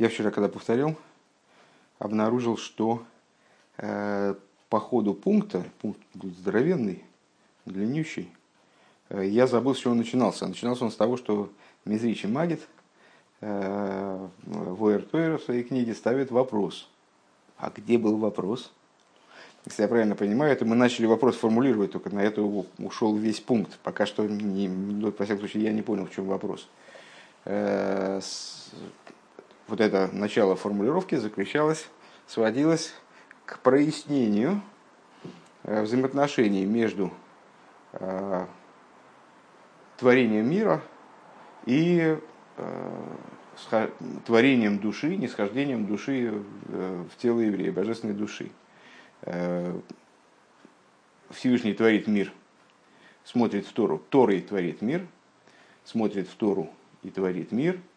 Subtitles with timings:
[0.00, 0.96] Я вчера, когда повторял,
[1.98, 3.04] обнаружил, что
[3.76, 4.34] э,
[4.70, 7.04] по ходу пункта, пункт здоровенный,
[7.66, 8.30] длиннющий,
[9.10, 10.46] э, я забыл, с чего он начинался.
[10.46, 11.50] Начинался он с того, что
[11.84, 12.66] Мизричи Магит
[13.42, 16.88] э, в Уэртуэре в своей книге ставит вопрос.
[17.58, 18.72] А где был вопрос?
[19.66, 22.40] Если я правильно понимаю, это мы начали вопрос формулировать, только на это
[22.78, 23.78] ушел весь пункт.
[23.82, 26.70] Пока что, не, ну, во всяком случае, я не понял, в чем вопрос.
[27.44, 28.22] Э,
[29.70, 31.88] вот это начало формулировки заключалось,
[32.26, 32.92] сводилось
[33.46, 34.60] к прояснению
[35.62, 37.12] э, взаимоотношений между
[37.92, 38.46] э,
[39.96, 40.82] творением мира
[41.66, 42.18] и
[42.56, 43.88] э,
[44.26, 48.50] творением души, нисхождением души в тело еврея, божественной души.
[51.28, 52.32] Всевышний творит мир,
[53.22, 55.06] смотрит в Тору, Торой творит мир,
[55.84, 56.70] смотрит в Тору
[57.02, 57.78] и творит мир–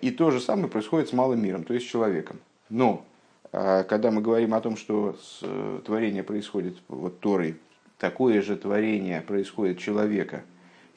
[0.00, 2.38] и то же самое происходит с малым миром, то есть с человеком.
[2.68, 3.04] Но
[3.52, 7.56] а, когда мы говорим о том, что э, творение происходит вот Торой,
[7.98, 10.44] такое же творение происходит человека,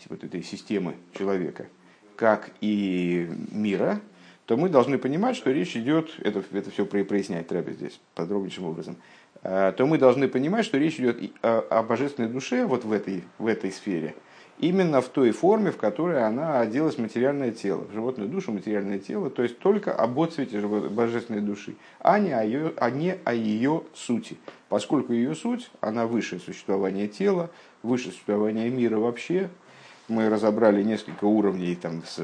[0.08, 1.68] вот этой системы человека,
[2.16, 4.00] как и мира,
[4.46, 8.98] то мы должны понимать, что речь идет, это, это все прояснять треба здесь подробнейшим образом,
[9.42, 13.48] а, то мы должны понимать, что речь идет о божественной душе вот в этой, в
[13.48, 14.16] этой сфере–
[14.60, 19.00] именно в той форме, в которой она оделась в материальное тело, в животную душу, материальное
[19.00, 23.34] тело, то есть только об отцвете божественной души, а не о ее, а не о
[23.34, 24.38] ее сути.
[24.68, 27.50] Поскольку ее суть, она выше существования тела,
[27.84, 29.50] выше существования мира вообще.
[30.10, 32.18] Мы разобрали несколько уровней, там, с,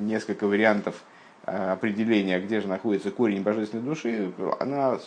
[0.00, 1.02] несколько вариантов
[1.44, 4.32] а, определения, где же находится корень божественной души.
[4.60, 4.98] Она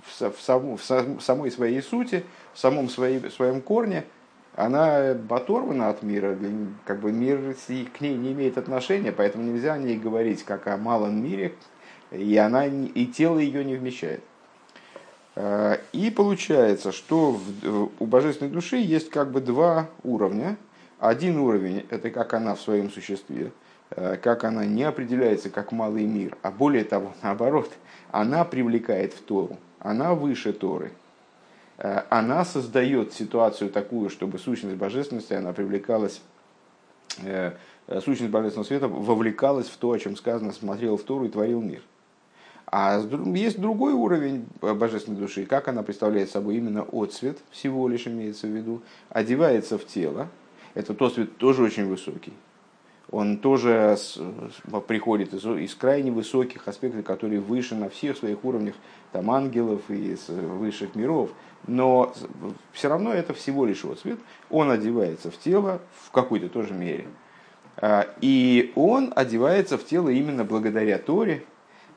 [0.00, 4.04] в, в, сам, в самой своей сути, в самом своей, своем корне–
[4.56, 6.36] она оторвана от мира,
[6.84, 10.76] как бы мир к ней не имеет отношения, поэтому нельзя о ней говорить как о
[10.76, 11.54] малом мире,
[12.12, 14.22] и, она, и тело ее не вмещает.
[15.34, 17.40] А, и получается, что
[17.98, 20.56] у божественной души есть как бы два уровня.
[21.00, 23.50] Один уровень– это как она в своем существе,
[23.90, 27.72] а, как она не определяется как малый мир, а более того, наоборот,
[28.12, 30.92] она привлекает в Тору, она выше Торы–
[31.76, 36.20] она создает ситуацию такую, чтобы сущность божественности, она привлекалась,
[37.22, 37.52] э,
[38.00, 41.82] сущность божественного света вовлекалась в то, о чем сказано, смотрел в Тору и творил мир.
[42.66, 43.00] А
[43.34, 48.50] есть другой уровень божественной души, как она представляет собой именно отцвет, всего лишь имеется в
[48.50, 50.28] виду, одевается в тело.
[50.74, 52.32] Это тот свет тоже очень высокий.
[53.10, 53.96] Он тоже
[54.88, 58.74] приходит из, из крайне высоких аспектов, которые выше на всех своих уровнях
[59.12, 61.30] там, ангелов и высших миров
[61.66, 62.12] но
[62.72, 64.18] все равно это всего лишь его цвет.
[64.50, 67.06] Он одевается в тело в какой-то тоже мере.
[67.76, 71.44] А, и он одевается в тело именно благодаря Торе,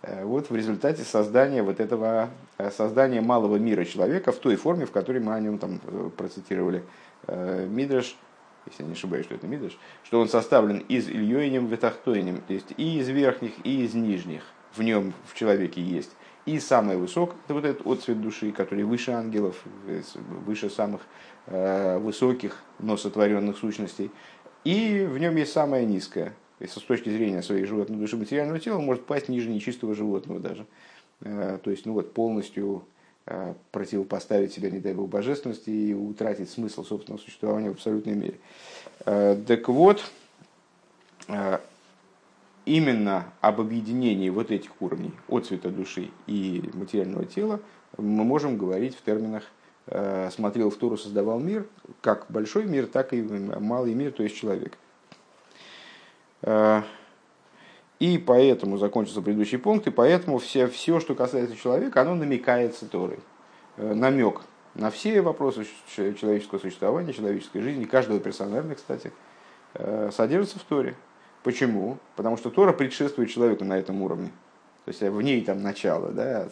[0.02, 4.86] э, вот в результате создания вот этого, э, создания малого мира человека в той форме,
[4.86, 6.84] в которой мы о нем там э, процитировали
[7.28, 8.16] Мидраш,
[8.68, 13.00] если не ошибаюсь, что это Мидраш, что он составлен из Ильёинем Ветахтойнем, то есть и
[13.00, 14.44] из верхних, и из нижних.
[14.74, 16.12] В нем, в человеке есть
[16.48, 19.62] и самое высокое, это вот этот отцвет души, который выше ангелов,
[20.46, 21.02] выше самых
[21.46, 24.12] э, высоких, но сотворенных сущностей.
[24.64, 26.34] И в нем есть самое низкое.
[26.62, 30.66] Если с точки зрения своей животной души материального тела, может пасть ниже нечистого животного даже.
[31.20, 32.86] Э, то есть, ну вот, полностью
[33.26, 38.40] э, противопоставить себя, не дай бог, божественности и утратить смысл собственного существования в абсолютной мере.
[39.04, 40.02] Так вот,
[42.68, 47.62] именно об объединении вот этих уровней от цвета души и материального тела
[47.98, 49.44] мы можем говорить в терминах
[49.88, 51.66] э, «смотрел в Туру, создавал мир»,
[52.02, 54.78] как большой мир, так и малый мир, то есть человек.
[56.42, 56.82] Э,
[58.00, 63.20] и поэтому закончился предыдущий пункт, и поэтому все, все что касается человека, оно намекается Торой.
[63.78, 64.42] Э, намек
[64.76, 69.12] на все вопросы человеческого существования, человеческой жизни, каждого персонально, кстати,
[70.12, 70.96] содержится в Торе.
[71.48, 71.98] Почему?
[72.18, 74.34] Потому что Тора предшествует человеку на этом уровне.
[74.84, 76.50] То есть в ней там начало, да,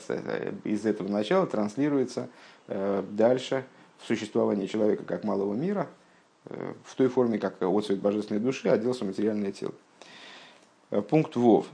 [0.63, 2.29] из этого начала транслируется
[2.69, 3.65] э, дальше
[3.97, 5.89] в существование человека как малого мира,
[6.45, 9.73] э, в той форме, как отцвет божественной души оделся материальное тело.
[10.91, 11.65] Э, пункт ВОВ.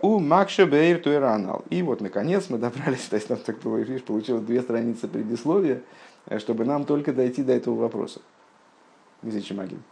[0.00, 1.66] У Макша Бейр Туэранал.
[1.68, 5.82] И вот, наконец, мы добрались, то есть нам так видишь, получилось две страницы предисловия,
[6.38, 8.22] чтобы нам только дойти до этого вопроса.
[9.22, 9.82] Чемагин?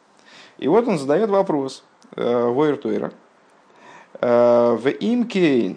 [0.57, 1.85] И вот он задает вопрос–
[2.17, 3.13] Войртуэра.
[4.21, 5.77] В имкейн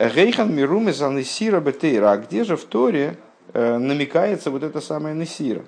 [0.00, 2.12] Рейхан Мируме за Несира Бетейра.
[2.12, 3.18] А где же в Торе
[3.52, 5.62] э, намекается вот это самое Несира?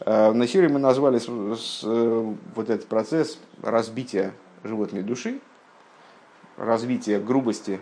[0.00, 4.32] Э, в мы назвали э, вот этот процесс разбития
[4.64, 5.38] животной души.
[6.56, 7.80] развития грубости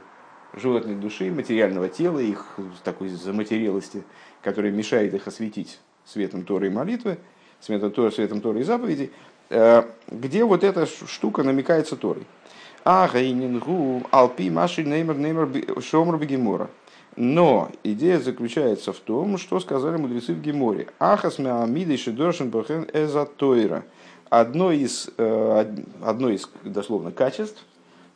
[0.53, 4.05] животной души, материального тела, их такой заматерелости,
[4.43, 7.17] которая мешает их осветить светом Торы и молитвы,
[7.59, 9.11] светом Торы, светом Торы и заповедей, э,
[9.51, 12.27] где вот эта штука намекается Торой.
[12.85, 16.69] А гейнингу алпи маши неймер неймер шомр бегемора.
[17.17, 20.89] Но идея заключается в том, что сказали мудрецы в Геморе.
[20.99, 23.85] Ахас меамидой шедоршин бахен эзотойра.
[24.31, 27.65] Одно из, э, одно из дословно качеств,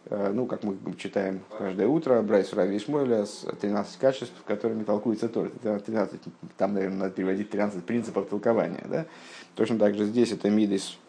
[0.07, 5.29] э, ну, как мы читаем каждое утро, Брайс Рави Ишмойля с 13 качеств, которыми толкуется
[5.29, 5.51] Тор.
[5.63, 6.21] 13,
[6.57, 8.85] там, наверное, надо переводить 13 принципов толкования.
[8.89, 9.07] Да?
[9.55, 11.08] Точно так же здесь это мидис, э,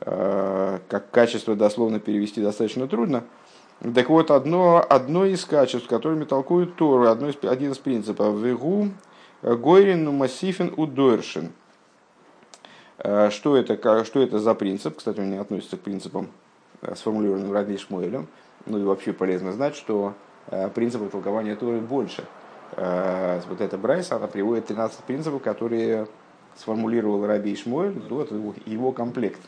[0.00, 3.24] как качество дословно перевести достаточно трудно.
[3.94, 8.88] Так вот, одно, одно из качеств, которыми толкуют Тору, одно из, один из принципов, вегу
[9.42, 11.52] гойрин массифин удойршин.
[13.02, 14.98] Э, что это, что это за принцип?
[14.98, 16.28] Кстати, он не относится к принципам,
[16.82, 18.26] э, сформулированным Раби Шмуэлем.
[18.66, 20.14] Ну и вообще полезно знать, что
[20.48, 22.24] э, принципов толкования Торы больше.
[22.76, 26.06] Вот эта Брайса, она приводит 13 принципов, которые
[26.56, 28.30] сформулировал Раби Ишмуэль, вот
[28.64, 29.40] его комплект.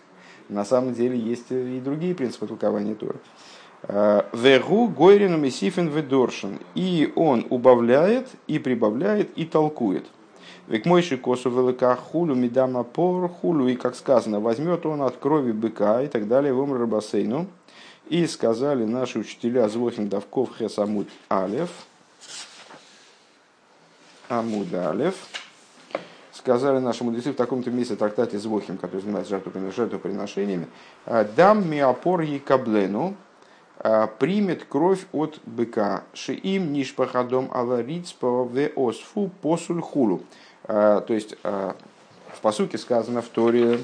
[0.48, 3.16] На самом деле есть и другие принципы толкования Торы.
[4.32, 6.58] Вегу Гойрину Месифин Ведоршин.
[6.74, 10.04] И он убавляет, и прибавляет, и толкует.
[10.68, 13.66] Век мойши косу велика хулю мидама пор хулю.
[13.68, 17.46] И как сказано, возьмет он от крови быка и так далее в умр бассейну.
[18.08, 21.70] И сказали наши учителя Звохин Давков Хес Амуд Алев.
[24.28, 25.14] Амуд Алев.
[26.32, 29.38] Сказали наши мудрецы в таком-то месте трактате Звохим, который занимается
[29.76, 30.66] жертвоприношениями.
[31.36, 33.14] Дам миопор каблену
[33.78, 36.04] а, примет кровь от быка.
[36.14, 40.22] Шиим нишпахадом аларицпа в осфу посуль хулу.
[40.64, 41.76] А, то есть а,
[42.32, 43.80] в посуке сказано в Торе,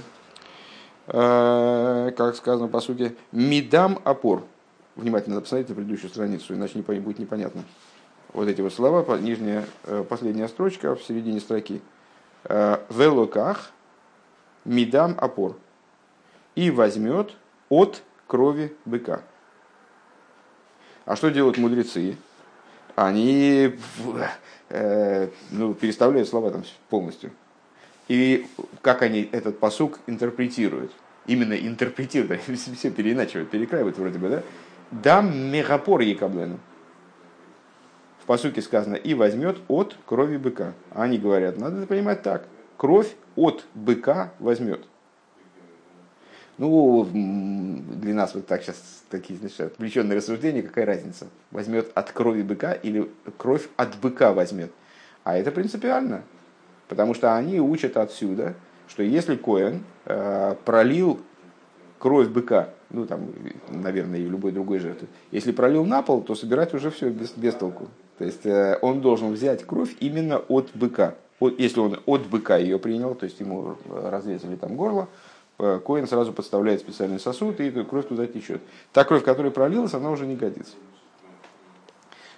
[1.06, 4.44] как сказано по сути, мидам опор.
[4.96, 7.62] Внимательно надо посмотреть на предыдущую страницу, иначе не будет непонятно.
[8.32, 11.80] Вот эти вот слова, нижняя, э, последняя строчка в середине строки.
[12.48, 13.72] Велоках
[14.64, 15.56] мидам опор.
[16.54, 17.34] И возьмет
[17.68, 19.22] от крови быка.
[21.04, 22.16] А что делают мудрецы?
[22.96, 23.76] Они
[24.68, 27.30] э, ну, переставляют слова там полностью.
[28.08, 28.46] И
[28.82, 30.92] как они этот посук интерпретируют?
[31.26, 32.42] Именно интерпретируют,
[32.76, 34.42] все переиначивают, перекраивают вроде бы, да?
[34.90, 36.58] Дам мегапор якаблену.
[38.28, 40.74] В посуке сказано, и возьмет от крови быка.
[40.90, 42.46] Они говорят, надо понимать так,
[42.76, 44.84] кровь от быка возьмет.
[46.58, 48.76] Ну, для нас вот так сейчас
[49.08, 51.28] такие, значит, отвлеченные рассуждения, какая разница?
[51.52, 54.72] Возьмет от крови быка или кровь от быка возьмет?
[55.24, 56.20] А это принципиально,
[56.88, 58.56] потому что они учат отсюда,
[58.88, 61.18] что если Коэн э, пролил
[61.98, 63.30] кровь быка, ну там,
[63.70, 67.54] наверное, и любой другой жертвы, если пролил на пол, то собирать уже все без, без
[67.54, 67.88] толку.
[68.18, 71.14] То есть э, он должен взять кровь именно от быка.
[71.40, 75.08] Если он от быка ее принял, то есть ему разрезали там горло,
[75.58, 78.62] Э, коин сразу подставляет специальный сосуд, и кровь туда течет.
[78.92, 80.74] Та кровь, которая пролилась, она уже не годится.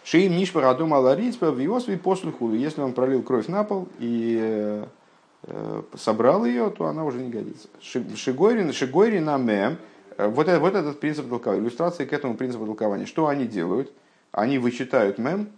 [0.04, 2.54] Шиим нишпа радум аларицпа в Иосве худу.
[2.54, 4.84] Если он пролил кровь на пол и э,
[5.42, 7.68] э, собрал ее, то она уже не годится.
[7.80, 9.76] Шигойрин, шигойрин амем.
[10.16, 13.06] Вот, вот этот принцип толкования, иллюстрации к этому принципу толкования.
[13.06, 13.92] Что они делают?
[14.32, 15.48] Они вычитают мем,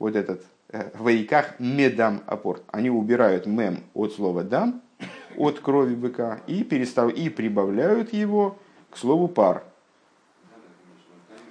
[0.00, 0.42] вот этот,
[0.94, 2.60] в вейках медам опор.
[2.72, 4.82] Они убирают мем от слова дам,
[5.36, 7.12] от крови быка и, перестав...
[7.12, 8.58] и прибавляют его
[8.90, 9.62] к слову пар.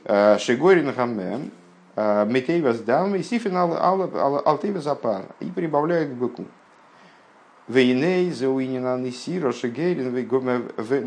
[0.03, 1.51] Э, Шигорин хамем,
[1.95, 5.25] э, метейва сдам и сифин алтейва запар.
[5.39, 6.45] И прибавляют к быку.
[7.67, 10.11] Вейней зауинина нисира шигерин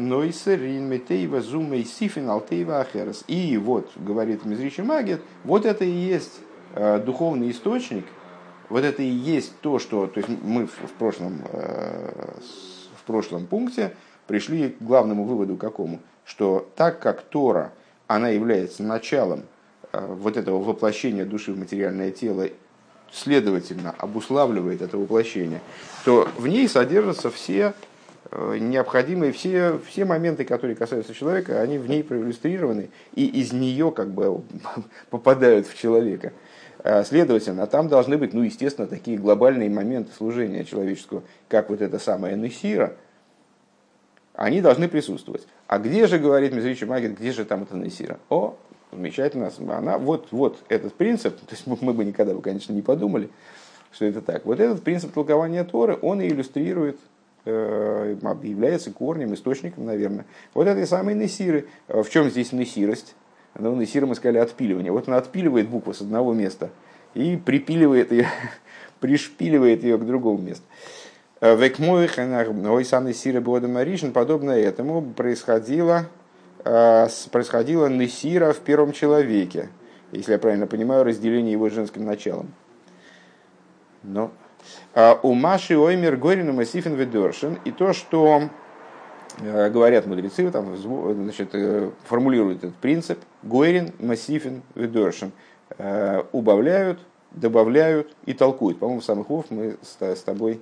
[0.08, 3.24] нойсерин метейва зумей сифин алтейва ахерас.
[3.26, 8.04] И вот, говорит Мизричи Магет, вот это и есть э, духовный источник–
[8.72, 10.06] вот это и есть то, что...
[10.06, 12.32] То есть мы в прошлом, э,
[12.96, 13.94] в прошлом пункте
[14.26, 16.00] пришли к главному выводу какому?
[16.24, 17.72] Что так как Тора,
[18.06, 19.42] она является началом
[19.92, 22.48] э, вот этого воплощения души в материальное тело,
[23.12, 25.60] следовательно, обуславливает это воплощение,
[26.06, 27.74] то в ней содержатся все
[28.30, 33.92] э, необходимые, все, все моменты, которые касаются человека, они в ней проиллюстрированы, и из нее
[33.92, 34.40] как бы
[35.10, 36.32] попадают в человека.
[36.84, 41.98] Э, следовательно, там должны быть, ну, естественно, такие глобальные моменты служения человеческого, как вот это
[41.98, 42.94] самое Несира,
[44.34, 45.46] они должны присутствовать.
[45.68, 48.18] А где же, говорит Мизричи Магин, где же там это Несира?
[48.28, 48.56] О,
[48.90, 53.30] замечательно, она, вот, вот этот принцип, то есть мы бы никогда бы, конечно, не подумали,
[53.92, 54.44] что это так.
[54.44, 56.98] Вот этот принцип толкования Торы, он и иллюстрирует
[57.44, 61.68] э, является корнем, источником, наверное, вот этой самой Несиры.
[61.86, 63.14] В чем здесь Несирость?
[63.58, 64.92] Но на Исира мы сказали отпиливание.
[64.92, 66.70] Вот он отпиливает букву с одного места
[67.14, 68.28] и припиливает ее,
[69.00, 70.64] пришпиливает ее к другому месту.
[71.40, 76.06] Векмоих, ой, сан Исира Бода Маришин, подобно этому происходило,
[76.62, 79.68] происходило Несира в первом человеке.
[80.12, 82.52] Если я правильно понимаю, разделение его женским началом.
[84.04, 84.30] Но
[85.22, 87.58] у Маши Оймер Горин Масифин Ведоршин.
[87.64, 88.48] И то, что э,
[89.38, 95.32] говорят мудрецы, там, значит, э, формулируют этот принцип, Гойрин, Массифин, Ведоршин,
[95.78, 96.98] э, убавляют,
[97.30, 98.78] добавляют и толкуют.
[98.78, 100.60] По-моему, в самых вов мы с тобой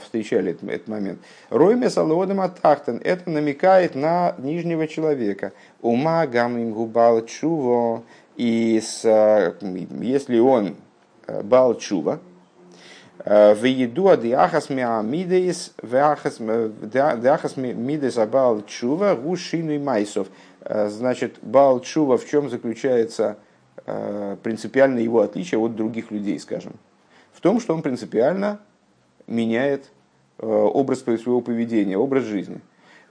[0.00, 1.20] встречали этот момент.
[1.50, 2.98] Ройме салодом атахтен.
[3.04, 5.52] Это намекает на нижнего человека.
[5.82, 8.04] Ума гамим губал чуво.
[8.36, 9.04] И с,
[10.00, 10.76] если он
[11.44, 12.20] бал чува,
[13.18, 16.38] в еду диахас мидейс, диахас
[17.56, 20.28] мидейс абал чува, и майсов.
[20.68, 23.36] Значит, бал в чем заключается
[24.42, 26.74] принципиальное его отличие от других людей, скажем?
[27.32, 28.60] В том, что он принципиально
[29.26, 29.90] меняет
[30.38, 32.60] образ своего поведения, образ жизни.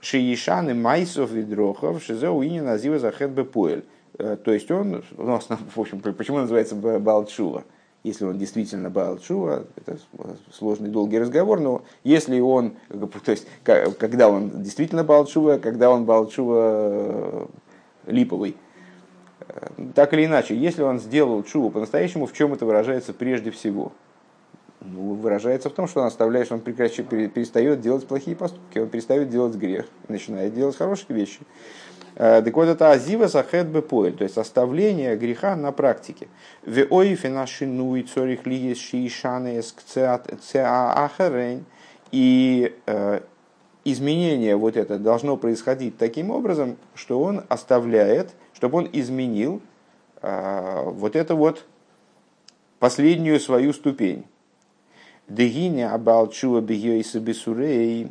[0.00, 3.84] Шиишаны майсов ведрохов, шизеуини назива захет бепоэль.
[4.18, 5.40] То есть он, ну,
[5.74, 7.64] в общем, почему называется Балчува?
[8.04, 9.98] Если он действительно Баал Чува, это
[10.52, 16.04] сложный долгий разговор, но если он, то есть когда он действительно Баал Чува, когда он
[16.04, 17.46] Баал Чува э,
[18.06, 18.56] липовый,
[19.40, 23.92] э, так или иначе, если он сделал чуву по-настоящему, в чем это выражается прежде всего?
[24.80, 28.88] Ну, выражается в том, что он оставляет, что он прекращает, перестает делать плохие поступки, он
[28.88, 31.38] перестает делать грех, начинает делать хорошие вещи.
[32.14, 36.28] Э, так вот это азива сахет бепоэль, то есть оставление греха на практике.
[36.64, 39.62] В ойфе наши нуй цорих ли шишаны
[40.54, 41.64] ахарень.
[42.10, 43.20] И э,
[43.84, 49.62] изменение вот это должно происходить таким образом, что он оставляет, чтобы он изменил
[50.20, 51.64] э, вот это вот
[52.78, 54.26] последнюю свою ступень.
[55.28, 58.10] Дегиня абалчуа бегейса бесурей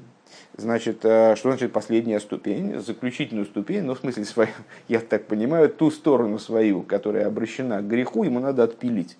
[0.57, 2.79] Значит, э, что значит последняя ступень?
[2.79, 4.49] Заключительную ступень, ну, в смысле, свою,
[4.87, 9.17] я так понимаю, ту сторону свою, которая обращена к греху, ему надо отпилить.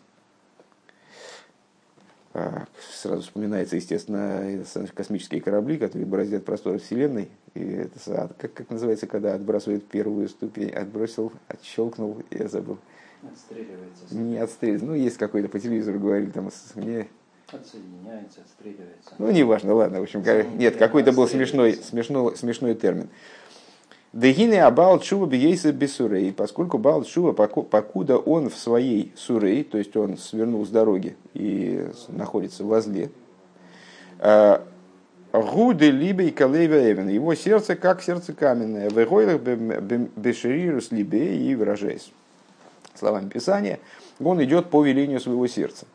[2.94, 7.30] Сразу вспоминается, естественно, космические корабли, которые бороздят просторы Вселенной.
[7.56, 10.70] И это, как, как называется, когда отбрасывает первую ступень?
[10.70, 12.78] Отбросил, отщелкнул, я забыл.
[13.22, 14.16] Отстреливается.
[14.16, 14.86] Не отстреливается.
[14.88, 17.08] Ну, есть какой-то по телевизору говорили, там, мне
[17.52, 19.14] Отсоединяется, отстреливается.
[19.18, 20.00] Ну, неважно, ладно.
[20.00, 20.24] В общем,
[20.58, 23.10] нет, какой-то был смешной, смешной, смешной термин.
[24.14, 29.96] Дегины абал чува бейса бесурей, поскольку бал чува, покуда он в своей сурей, то есть
[29.96, 33.10] он свернул с дороги и находится возле,
[34.20, 34.66] а,
[35.32, 37.08] Гуды либей калейва эвен.
[37.08, 38.90] Его сердце как сердце каменное.
[38.90, 42.12] Вегойлах бешерирус либей и выражаясь
[42.96, 43.80] словами Писания,
[44.20, 45.86] он идет по велению своего сердца.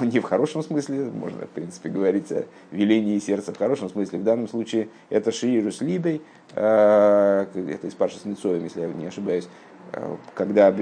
[0.00, 4.18] Не в хорошем смысле, можно, в принципе, говорить о велении сердца в хорошем смысле.
[4.18, 6.22] В данном случае это Шиирус Либей,
[6.54, 9.48] э, это из Паши с если я не ошибаюсь,
[9.92, 10.74] э, когда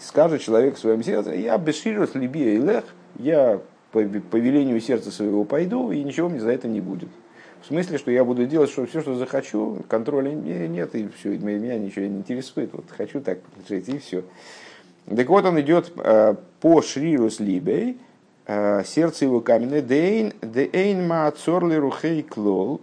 [0.00, 2.84] скажет человек в своем сердце, я без Шиирус Либия и Лех,
[3.18, 3.60] я
[3.92, 7.08] по, по велению сердца своего пойду, и ничего мне за это не будет.
[7.62, 11.78] В смысле, что я буду делать что, все, что захочу, контроля нет, и все, меня
[11.78, 12.70] ничего не интересует.
[12.72, 13.38] Вот хочу так
[13.68, 14.24] жить, и все.
[15.06, 17.98] Так вот, он идет э, по Шрирус Либей,
[18.46, 22.80] сердце его каменное, дейн, дейн маацорли рухей клол,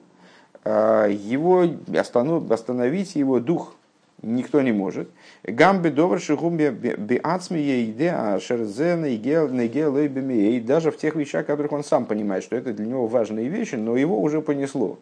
[0.65, 1.65] э, его
[1.98, 3.75] остановить его дух
[4.24, 5.10] никто не может.
[5.43, 12.05] Гамби добр шихумби биацми ейде а шерзе и даже в тех вещах, которых он сам
[12.05, 14.98] понимает, что это для него важные вещи, но его уже понесло.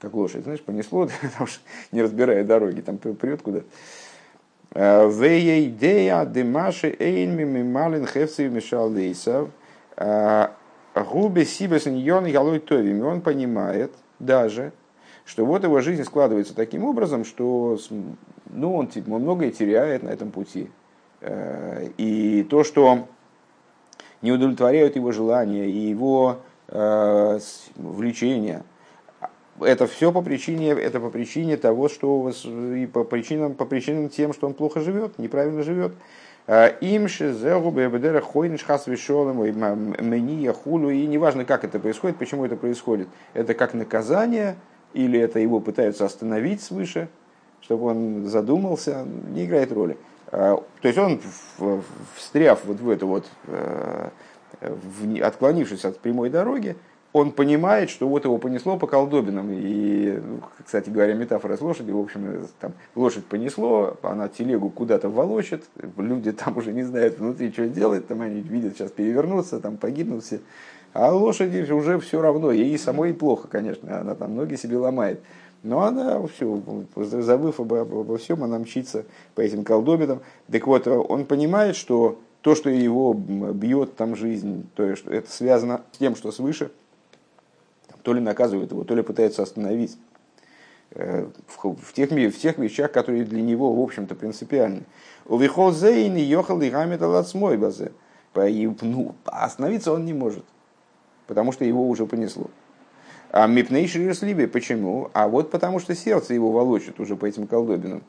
[0.00, 1.48] Как лошадь, знаешь, понесло, потому
[1.92, 3.66] не разбирая дороги, там прет куда-то.
[4.72, 8.90] Э, Вейдея демаши эйнми мималин хевци мешал
[9.96, 10.52] А,
[10.94, 13.04] Губе Сибес Ньон Ялой Товим.
[13.04, 14.72] Он понимает даже,
[15.24, 17.78] что вот его жизнь складывается таким образом, что
[18.52, 20.70] ну, он, типа, многое теряет на этом пути.
[21.20, 23.06] Э, и то, что
[24.22, 27.38] не удовлетворяют его желания и его э,
[27.76, 28.64] влечения,
[29.60, 32.30] это все по причине, это по причине того, что
[32.74, 35.92] и по причинам, по причинам тем, что он плохо живет, неправильно живет.
[36.46, 40.90] Им шизегу бебедера хойниш хас вишолем мени хулу.
[40.90, 43.08] И неважно, как это происходит, почему это происходит.
[43.34, 44.56] Это как наказание,
[44.92, 47.08] или это его пытаются остановить свыше,
[47.60, 49.96] чтобы он задумался, не играет роли.
[50.30, 51.20] То есть он,
[52.16, 53.26] встряв вот в это вот,
[55.22, 56.76] отклонившись от прямой дороги,
[57.12, 59.48] он понимает, что вот его понесло по колдобинам.
[59.50, 60.20] И,
[60.64, 65.64] кстати говоря, метафора с лошадью, в общем, там, лошадь понесло, она телегу куда-то волочит,
[65.96, 70.24] люди там уже не знают внутри, что делать, там они видят, сейчас перевернуться, там погибнут
[70.24, 70.40] все.
[70.92, 75.20] А лошади уже все равно, ей самой плохо, конечно, она там ноги себе ломает.
[75.62, 76.62] Но она все,
[76.96, 80.20] забыв обо, обо всем, она мчится по этим колдобинам.
[80.50, 85.82] Так вот, он понимает, что то, что его бьет там жизнь, то, что это связано
[85.92, 86.70] с тем, что свыше,
[88.02, 89.96] то ли наказывает его, то ли пытается остановить
[90.92, 94.82] э, в тех, в тех вещах, которые для него, в общем-то, принципиальны.
[95.26, 97.92] Увихол зейн и йохал и гамет алацмой базе.
[98.34, 100.44] Ну, остановиться он не может,
[101.26, 102.48] потому что его уже понесло.
[103.32, 105.10] А мипнейший слибе, почему?
[105.12, 108.02] А вот потому что сердце его волочит уже по этим колдобинам.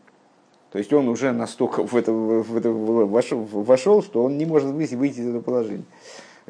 [0.72, 4.70] То есть он уже настолько в это, в это вошел, вошел, что он не может
[4.70, 5.84] выйти, выйти из этого положения.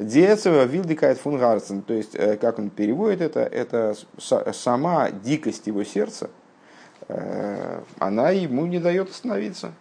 [0.02, 6.30] Диэцева вилдикает фунгарцен, то есть, э, как он переводит это, это сама дикость его сердца,
[7.08, 9.72] э, она ему не дает остановиться.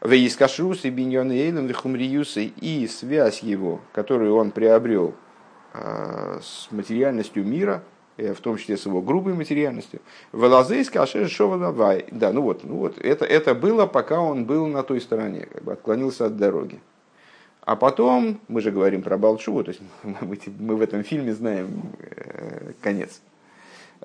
[0.00, 5.14] Вейскашрус и биньон эйлем лихумриюсы и связь его, которую он приобрел
[5.74, 7.82] э, с материальностью мира,
[8.16, 10.00] в том числе с его грубой материальностью.
[10.32, 15.46] Велазейс Да, ну вот, ну вот это, это было, пока он был на той стороне,
[15.52, 16.80] как бы отклонился от дороги.
[17.68, 22.72] А потом, мы же говорим про Балчу, то есть мы, в этом фильме знаем э,
[22.80, 23.20] конец.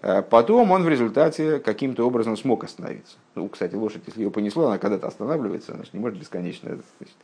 [0.01, 3.15] А потом он в результате каким-то образом смог остановиться.
[3.35, 7.15] Ну, кстати, лошадь, если ее понесло, она когда-то останавливается, она же не может бесконечно, значит,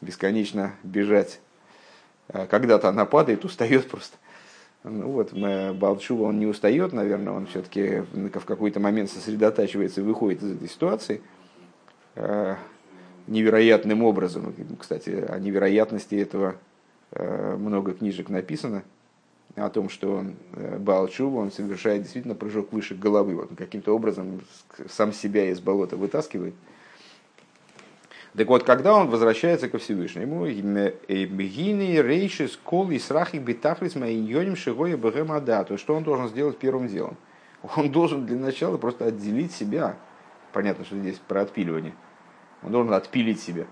[0.00, 1.38] бесконечно бежать.
[2.28, 4.16] Когда-то она падает, устает просто.
[4.84, 10.42] Ну вот, Балчува, он не устает, наверное, он все-таки в какой-то момент сосредотачивается и выходит
[10.42, 11.20] из этой ситуации.
[13.26, 14.54] Невероятным образом.
[14.78, 16.56] Кстати, о невероятности этого
[17.12, 18.82] э, много книжек написано,
[19.56, 23.36] о том, что э, Балчува, он совершает действительно прыжок выше головы.
[23.36, 24.42] Вот он каким-то образом
[24.90, 26.54] сам себя из болота вытаскивает.
[28.36, 34.96] Так вот, когда он возвращается ко Всевышнему, Гини рейшис кол и срахи битахлис майньоним шигоя
[34.96, 37.16] бгемада, то что он должен сделать первым делом?
[37.76, 39.96] Он должен для начала просто отделить себя.
[40.52, 41.94] Понятно, что здесь про отпиливание
[42.64, 43.66] он должен отпилить себя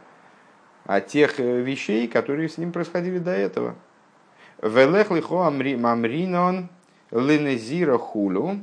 [0.85, 3.75] от тех э, вещей, которые с ним происходили до этого.
[4.61, 6.69] Велех лихо амринон
[7.11, 8.61] ленезира хулю.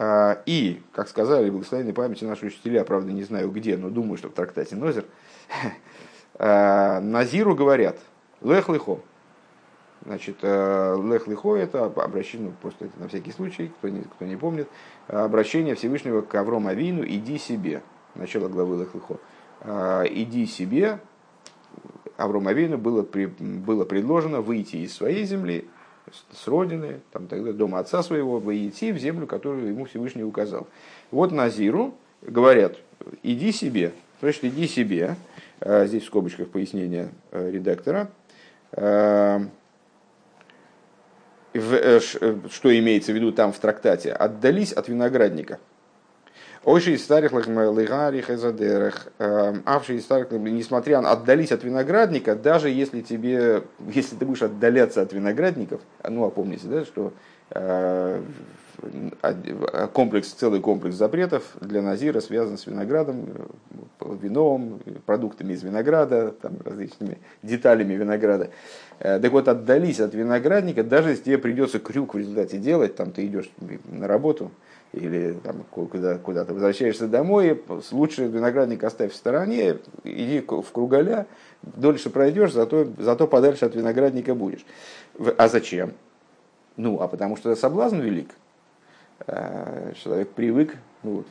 [0.00, 4.28] А, и, как сказали благословенной памяти наши учителя, правда не знаю где, но думаю, что
[4.28, 5.04] в трактате Нозер,
[6.34, 7.98] а, Назиру говорят,
[8.40, 9.00] лех лихо.
[10.06, 14.36] Значит, э, лех лихо это обращение, ну, просто на всякий случай, кто не, кто не
[14.36, 14.68] помнит,
[15.08, 17.82] обращение Всевышнего к Аврому Авину, иди себе
[18.14, 19.18] начало главы Лехлыхо,
[19.60, 21.00] «А, иди себе,
[22.16, 25.68] Аврому Авейну было, было предложено выйти из своей земли,
[26.32, 30.66] с родины, там, тогда дома отца своего, выйти в землю, которую ему Всевышний указал.
[31.10, 32.76] Вот Назиру говорят,
[33.22, 35.16] иди себе, значит, иди себе,
[35.60, 38.10] а, здесь в скобочках пояснение э, редактора,
[38.72, 39.42] а,
[41.52, 45.58] э, что имеется в виду там в трактате, отдались от виноградника–
[46.68, 52.68] Ойши из старых лыгарих эзадерах, эм, авши из старых, несмотря на отдались от виноградника, даже
[52.68, 57.14] если тебе, если ты будешь отдаляться от виноградников, ну, опомните, да, что
[57.52, 58.20] э,
[59.94, 63.24] комплекс, целый комплекс запретов для Назира связан с виноградом,
[64.02, 68.50] э, вином, продуктами из винограда, там, различными деталями винограда.
[68.98, 73.10] Э, так вот, отдались от виноградника, даже если тебе придется крюк в результате делать, там
[73.10, 73.50] ты идешь
[73.90, 74.50] на работу,
[74.92, 81.26] или там, куда, куда ты возвращаешься домой, лучше виноградник оставь в стороне, иди в кругаля,
[81.62, 84.64] дольше пройдешь, зато, зато подальше от виноградника будешь.
[85.36, 85.92] А зачем?
[86.76, 88.30] Ну, а потому что соблазн велик.
[89.26, 91.24] А, человек привык, ну,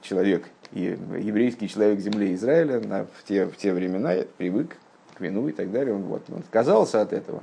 [0.00, 4.76] человек, еврейский человек земли Израиля на, в, те, в те времена привык
[5.14, 5.94] к вину и так далее.
[5.94, 7.42] Он, вот, он отказался от этого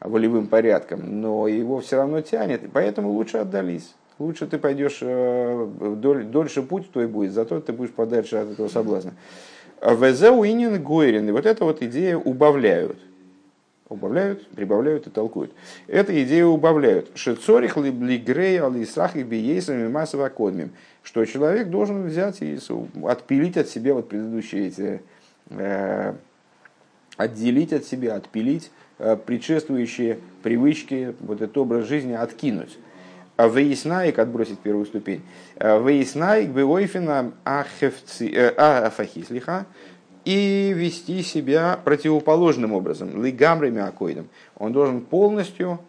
[0.00, 6.24] волевым порядком, но его все равно тянет, и поэтому лучше отдались лучше ты пойдешь э,
[6.30, 9.12] дольше путь твой будет, зато ты будешь подальше от этого соблазна.
[9.82, 11.30] Везе уинин гойрин.
[11.32, 12.96] Вот эта вот идея убавляют.
[13.88, 15.52] Убавляют, прибавляют и толкуют.
[15.86, 17.10] Эта идея убавляют.
[17.14, 20.70] Шецорих ли блигрей алисрах и биейсами массово кодмим.
[21.02, 22.58] Что человек должен взять и
[23.02, 25.02] отпилить от себя вот предыдущие эти
[25.50, 26.14] э,
[27.16, 32.78] отделить от себя, отпилить э, предшествующие привычки, вот этот образ жизни откинуть.
[33.36, 35.22] А Выяснаик, отбросить первую ступень,
[35.56, 39.64] а выяснаик бевойфина афахислиха, э,
[40.24, 44.28] и вести себя противоположным образом, лигамрами акоидом.
[44.56, 45.80] Он должен полностью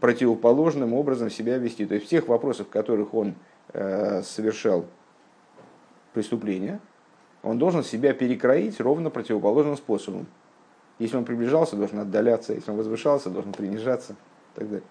[0.00, 1.86] противоположным образом себя вести.
[1.86, 3.34] То есть в тех вопросах, в которых он
[3.72, 4.86] э, совершал
[6.14, 6.80] преступление,
[7.42, 10.26] он должен себя перекроить ровно противоположным способом.
[10.98, 14.86] Если он приближался, должен отдаляться, если он возвышался, должен принижаться и так далее.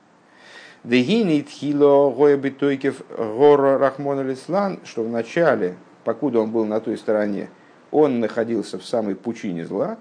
[0.83, 7.49] Дегинит хило гоебитойкев гора рахмон лислан, что в начале, покуда он был на той стороне,
[7.91, 9.99] он находился в самой пучине зла,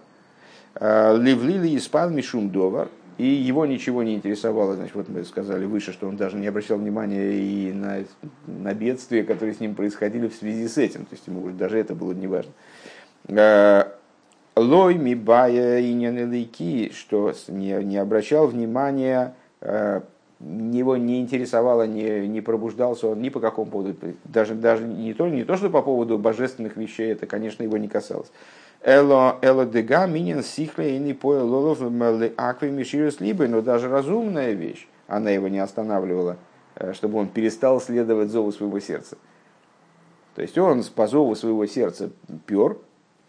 [0.76, 2.88] э, ливлили испан мишум довар,
[3.18, 6.78] и его ничего не интересовало, значит, вот мы сказали выше, что он даже не обращал
[6.78, 7.98] внимания и на,
[8.46, 11.94] на бедствия, которые с ним происходили в связи с этим, то есть ему даже это
[11.94, 12.52] было неважно.
[13.28, 13.84] Э,
[14.56, 19.34] Лой ми бая и не что не, не обращал внимания
[20.40, 25.28] него не интересовало, не, не пробуждался он ни по какому поводу, даже, даже не, то,
[25.28, 28.32] не то, что по поводу божественных вещей, это, конечно, его не касалось.
[28.82, 31.82] Эло, эло дега минин сихле и не поел лолов
[32.38, 36.38] акви миширус но даже разумная вещь, она его не останавливала,
[36.76, 39.18] э, чтобы он перестал следовать зову своего сердца.
[40.34, 42.10] То есть он по зову своего сердца
[42.46, 42.78] пер,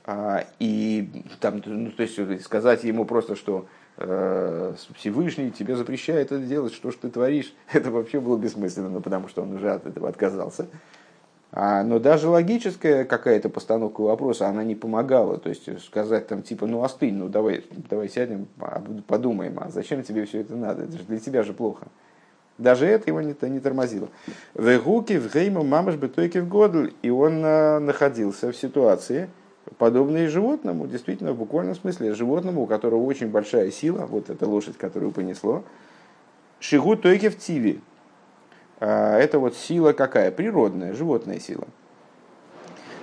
[0.06, 1.10] а, и
[1.42, 3.66] там, ну, то есть сказать ему просто, что
[4.96, 9.28] Всевышний тебе запрещает это делать, что ж ты творишь, это вообще было бессмысленно, ну, потому
[9.28, 10.68] что он уже от этого отказался.
[11.54, 15.38] А, но даже логическая какая-то постановка вопроса, она не помогала.
[15.38, 18.48] То есть сказать там типа, ну остынь, ну давай, давай сядем,
[19.08, 20.84] подумаем, а зачем тебе все это надо?
[20.84, 21.88] Это же для тебя же плохо.
[22.58, 24.08] Даже это его не, не тормозило.
[24.54, 29.30] В Гуке, в Гейму, мамаш бетойке в Годль, и он а, находился в ситуации,
[29.78, 34.78] подобные животному, действительно, в буквальном смысле, животному, у которого очень большая сила, вот эта лошадь,
[34.78, 35.64] которую понесло,
[36.60, 37.82] шигу тойке в тиви.
[38.80, 40.32] А, это вот сила какая?
[40.32, 41.68] Природная, животная сила.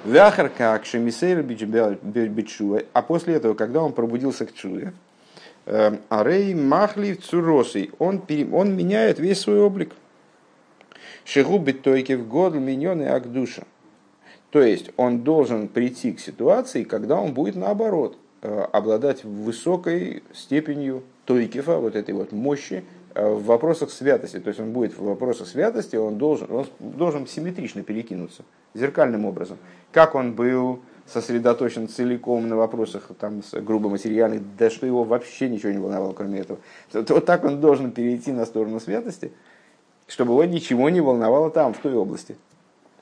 [0.05, 4.93] Вяхар как шемисейр бичуа, а после этого, когда он пробудился к чуе,
[5.67, 9.93] эм, Арей махли цуросой, он, он меняет весь свой облик.
[11.25, 13.65] Шигу битойке в год миньоны акдуша.
[14.51, 21.03] То есть он должен прийти к ситуации, когда он будет наоборот э, обладать высокой степенью
[21.27, 22.85] тойкифа, вот этой вот мощи
[23.15, 24.39] э, в вопросах святости.
[24.39, 28.43] То есть он будет в вопросах святости, он должен, он должен симметрично перекинуться,
[28.75, 29.59] зеркальным образом.
[29.93, 35.73] Как он был сосредоточен целиком на вопросах там, грубо материальных, да что его вообще ничего
[35.73, 36.59] не волновало, кроме этого.
[36.93, 39.33] Вот так он должен перейти на сторону святости,
[40.07, 42.37] чтобы его ничего не волновало там, в той области.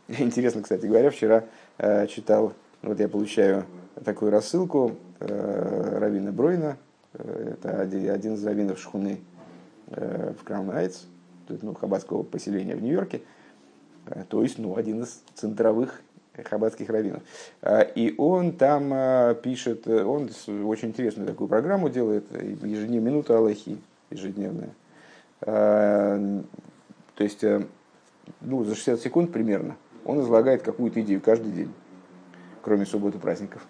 [0.19, 1.45] Интересно, кстати говоря, вчера
[1.79, 3.64] э, читал, вот я получаю
[4.05, 6.77] такую рассылку э, Равина Бройна,
[7.14, 9.19] э, это один, из раввинов Шхуны
[9.88, 11.03] э, в Краун Айтс,
[11.49, 13.23] ну, хаббатского поселения в Нью-Йорке,
[14.07, 16.01] э, то есть ну, один из центровых
[16.45, 17.23] хаббатских раввинов.
[17.62, 20.31] Э, и он там э, пишет, э, он
[20.66, 23.79] очень интересную такую программу делает, ежедневная минута Аллахи,
[24.11, 24.71] ежедневная.
[25.40, 26.45] То
[27.19, 27.45] есть,
[28.40, 31.73] ну, за 60 секунд примерно он излагает какую-то идею каждый день,
[32.62, 33.66] кроме субботы праздников.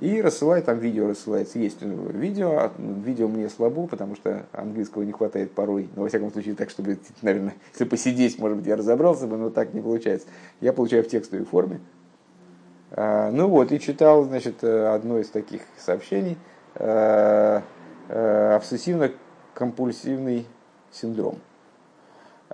[0.00, 1.58] И рассылает, там видео рассылается.
[1.58, 5.88] Есть видео, а видео мне слабо, потому что английского не хватает порой.
[5.96, 9.48] Но, во всяком случае, так, чтобы, наверное, если посидеть, может быть, я разобрался бы, но
[9.48, 10.28] так не получается.
[10.60, 11.80] Я получаю в текстовой форме.
[12.90, 16.36] А, ну вот, и читал, значит, одно из таких сообщений.
[16.74, 17.62] А,
[18.08, 20.44] обсессивно-компульсивный
[20.92, 21.38] синдром.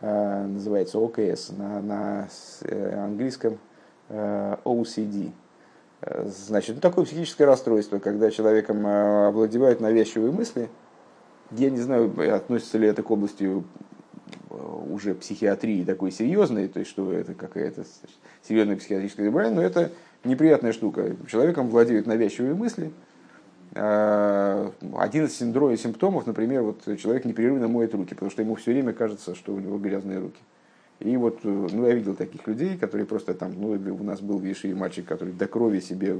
[0.02, 2.28] Э, называется ОКС, на, на
[2.62, 3.58] э, английском
[4.08, 5.30] э, OCD.
[6.26, 10.68] Значит, ну, такое психическое расстройство, когда человеком овладевают навязчивые мысли.
[11.52, 13.48] Я не знаю, относится ли это к области
[14.90, 17.84] уже психиатрии такой серьезной, то есть что это какая-то
[18.42, 19.92] серьезная психиатрическая заболевание, но это
[20.24, 21.14] неприятная штука.
[21.28, 23.11] Человеком владеют навязчивые мысли, Э,
[23.74, 28.92] один из синдромов, симптомов, например, вот человек непрерывно моет руки, потому что ему все время
[28.92, 30.38] кажется, что у него грязные руки.
[31.04, 34.38] И вот, э, ну, я видел таких людей, которые просто там, ну, у нас был,
[34.38, 36.16] видишь, мальчик, который до крови себе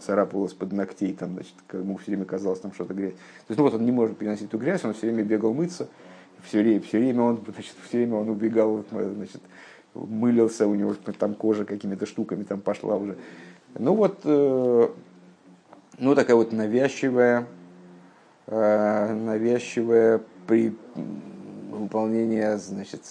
[0.00, 3.12] царапал из-под ногтей, там, значит, ему все время казалось там что-то грязь.
[3.12, 5.88] То есть, ну, вот он не может переносить эту грязь, он все время бегал мыться,
[6.42, 9.42] все время, все время он, значит, все время он убегал, значит,
[9.94, 13.16] мылился, у него там кожа какими-то штуками там пошла уже.
[13.78, 14.88] Ну вот, э,
[16.00, 17.46] ну, такая вот навязчивая,
[18.46, 20.74] э, навязчивая при
[21.70, 23.02] выполнении, значит,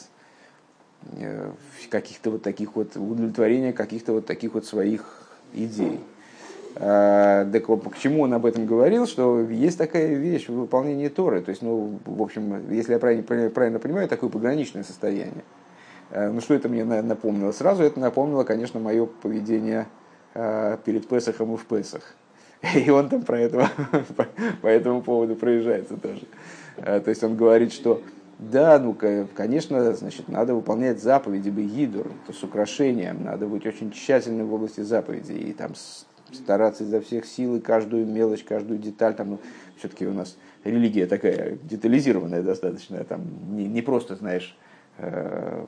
[1.14, 1.52] э,
[1.90, 6.00] каких-то вот таких вот, удовлетворения каких-то вот таких вот своих идей.
[6.76, 11.42] Э, так к чему он об этом говорил, что есть такая вещь в выполнении Торы,
[11.42, 15.44] то есть, ну, в общем, если я правильно, правильно понимаю, такое пограничное состояние.
[16.12, 17.52] Ну, что это мне напомнило?
[17.52, 19.86] Сразу это напомнило, конечно, мое поведение
[20.34, 22.16] перед Песохом и в Песах.
[22.76, 23.70] И он там про этого,
[24.62, 26.22] по, этому поводу проезжается тоже.
[26.78, 28.02] А, то есть он говорит, что
[28.38, 34.48] Да, ну, конечно, значит, надо выполнять заповеди Бегидур, то с украшением, надо быть очень тщательным
[34.48, 35.74] в области заповедей, и там
[36.34, 39.40] стараться изо всех сил, и каждую мелочь, каждую деталь, там, ну,
[39.78, 43.22] все-таки у нас религия такая детализированная достаточно, там
[43.56, 44.58] не, не просто, знаешь,
[44.98, 45.66] э,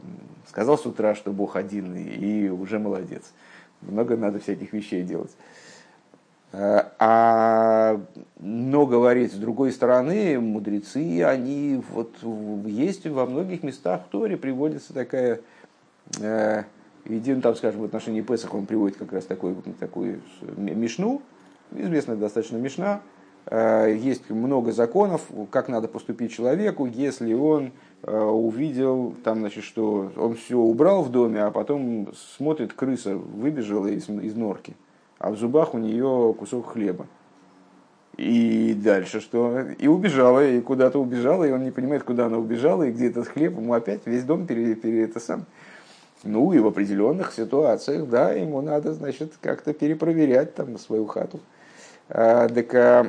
[0.48, 3.34] сказал с утра, что Бог один, и, и уже молодец.
[3.82, 5.32] Много надо всяких вещей делать.
[6.54, 8.02] Э, а,
[8.40, 12.14] но говорить с другой стороны, мудрецы, они вот
[12.66, 15.40] есть во многих местах в Торе приводится такая,
[16.20, 16.64] э,
[17.06, 20.22] един, там, скажем, в отношении Песах он приводит как раз такой, такую
[20.58, 21.22] мишну,
[21.72, 23.02] известная достаточно мишна,
[23.46, 27.72] э, есть много законов, как надо поступить человеку, если он
[28.04, 34.10] увидел, там, значит, что он все убрал в доме, а потом смотрит, крыса выбежала из,
[34.10, 34.76] из норки
[35.22, 37.06] а в зубах у нее кусок хлеба.
[38.18, 39.62] И дальше что?
[39.78, 43.28] И убежала, и куда-то убежала, и он не понимает, куда она убежала, и где этот
[43.28, 45.46] хлеб, ему опять весь дом пере, пере, это сам.
[46.24, 51.40] Ну и в определенных ситуациях, да, ему надо, значит, как-то перепроверять там свою хату.
[52.10, 53.08] А, так а,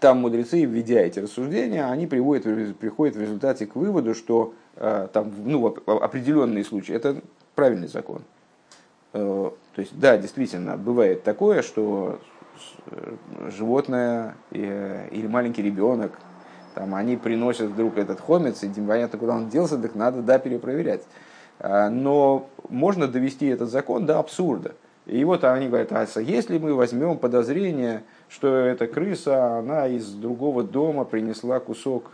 [0.00, 2.44] там мудрецы, введя эти рассуждения, они приводят,
[2.78, 7.22] приходят в результате к выводу, что а, там, ну, определенные случаи, это
[7.54, 8.22] правильный закон.
[9.12, 12.20] Э, то есть, да, действительно, бывает такое, что
[12.86, 13.14] э,
[13.48, 16.18] животное или маленький ребенок,
[16.74, 21.02] там, они приносят вдруг этот хомец, и непонятно, куда он делся, так надо, да, перепроверять.
[21.58, 24.74] А, но можно довести этот закон до абсурда.
[25.06, 30.62] И вот они говорят, а если мы возьмем подозрение, что эта крыса, она из другого
[30.62, 32.12] дома принесла кусок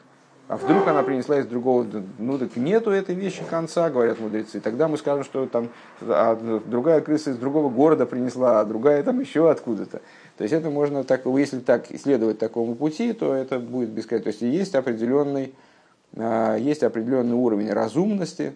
[0.49, 1.87] а вдруг она принесла из другого,
[2.19, 4.61] ну так нету этой вещи конца, говорят мудрецы.
[4.61, 5.69] Тогда мы скажем, что там
[6.01, 10.01] а другая крыса из другого города принесла, а другая там еще откуда-то.
[10.39, 14.25] То есть это можно так, если так исследовать такому пути, то это будет бесконечно.
[14.25, 15.55] То есть есть определенный,
[16.17, 18.55] а, есть определенный уровень разумности,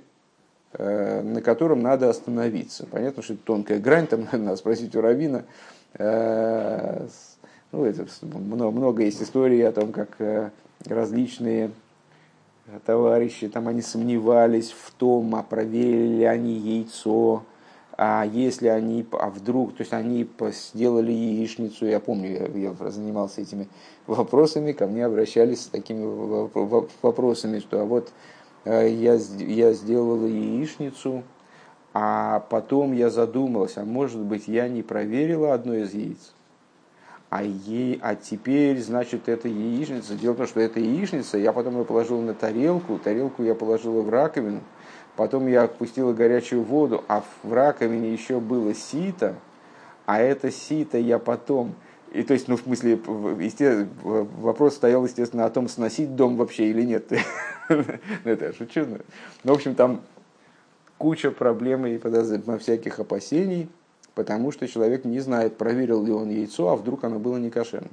[0.73, 2.87] э, на котором надо остановиться.
[2.87, 5.45] Понятно, что это тонкая грань, там надо спросить у Равина.
[5.99, 7.07] Э,
[7.71, 10.49] ну, это много, много есть историй о том, как э,
[10.87, 11.71] различные
[12.85, 17.43] товарищи, там они сомневались в том, а проверили ли они яйцо,
[17.99, 23.43] а если они, а вдруг, то есть они сделали яичницу, я помню, я, я занимался
[23.43, 23.69] этими
[24.07, 26.05] вопросами, ко мне обращались с такими
[27.03, 28.13] вопросами, что а вот
[28.65, 31.23] э, я, я сделала яичницу,
[31.95, 36.33] а потом я задумался, а может быть я не проверила одно из яиц
[37.33, 40.17] а, ей, а теперь, значит, это яичница.
[40.17, 44.03] Дело в том, что это яичница, я потом ее положил на тарелку, тарелку я положила
[44.03, 44.61] в раковину,
[45.17, 49.37] потом я опустила горячую воду, а в раковине еще было сито,
[50.05, 51.75] а это сито я потом...
[52.13, 53.01] И то есть, ну, в смысле,
[54.03, 57.11] вопрос стоял, естественно, о том, сносить дом вообще или нет.
[57.71, 58.85] Ну, это я шучу.
[59.43, 60.03] Ну, в общем, там
[60.99, 61.99] куча проблем и
[62.59, 63.71] всяких опасений–
[64.15, 67.93] потому что человек не знает, проверил ли он яйцо, а вдруг оно было не кошерным.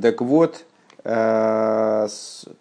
[0.00, 0.64] Так вот,
[1.04, 2.08] э,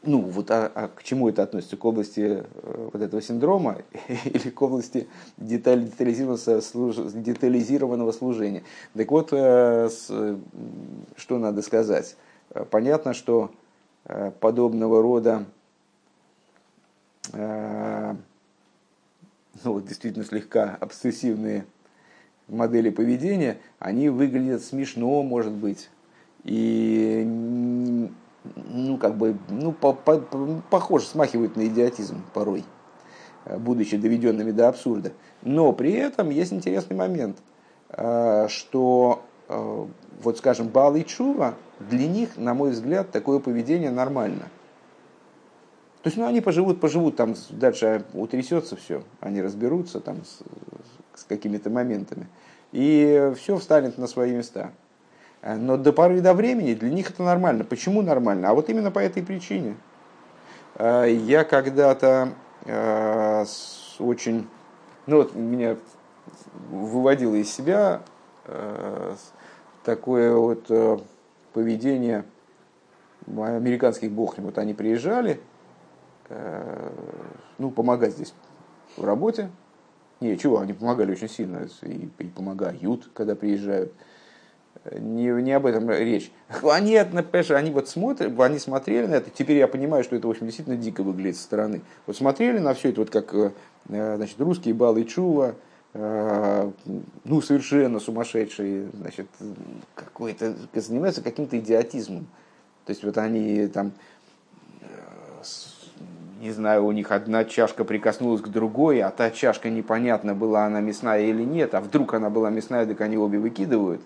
[0.03, 1.77] ну вот а, а к чему это относится?
[1.77, 3.77] К области э, вот этого синдрома
[4.25, 8.63] или к области детализированного, детализированного служения?
[8.93, 9.89] Так вот, э,
[11.15, 12.15] что надо сказать?
[12.69, 13.49] Понятно, что
[14.41, 15.45] подобного рода
[19.63, 21.65] ну, вот действительно слегка обсессивные
[22.47, 25.89] модели поведения, они выглядят смешно, может быть,
[26.43, 27.23] и
[28.55, 30.19] ну, как бы, ну, по, по,
[30.69, 32.63] похоже, смахивают на идиотизм порой,
[33.45, 35.13] будучи доведенными до абсурда.
[35.41, 37.37] Но при этом есть интересный момент,
[37.89, 39.85] э, что, э,
[40.21, 44.49] вот скажем, Бал и Чува, для них, на мой взгляд, такое поведение нормально.
[46.01, 50.17] То есть, ну, они поживут, поживут, там дальше утрясется все, они разберутся там
[51.15, 52.27] с, какими-то моментами.
[52.71, 54.71] И все встанет на свои места.
[55.43, 57.65] Но до поры до времени для них это нормально.
[57.65, 58.49] Почему нормально?
[58.49, 59.75] А вот именно по этой причине.
[60.75, 62.29] А, я когда-то
[62.65, 63.45] а,
[63.99, 64.47] очень...
[65.05, 65.75] Ну вот меня
[66.69, 68.01] выводило из себя
[68.45, 69.15] а,
[69.83, 70.65] такое вот
[71.51, 72.23] поведение
[73.27, 74.45] американских бухнем.
[74.45, 75.39] Вот они приезжали,
[77.57, 78.33] ну, помогать здесь
[78.97, 79.49] в работе,
[80.23, 83.93] не, чего, они помогали очень сильно и, и помогают, когда приезжают.
[84.91, 86.31] Не, не об этом речь.
[86.63, 90.45] Они, они вот смотрят, они смотрели на это, теперь я понимаю, что это, в общем,
[90.45, 91.81] действительно дико выглядит со стороны.
[92.05, 93.51] Вот смотрели на все это, вот как э,
[93.87, 95.55] значит, русские баллы Чува,
[95.93, 96.71] э,
[97.23, 99.27] ну, совершенно сумасшедшие, значит,
[99.95, 102.27] какой-то, занимаются каким-то идиотизмом.
[102.85, 103.93] То есть вот они там
[106.43, 110.81] не знаю, у них одна чашка прикоснулась к другой, а та чашка непонятно, была она
[110.81, 114.01] мясная или нет, а вдруг она была мясная, так они обе выкидывают.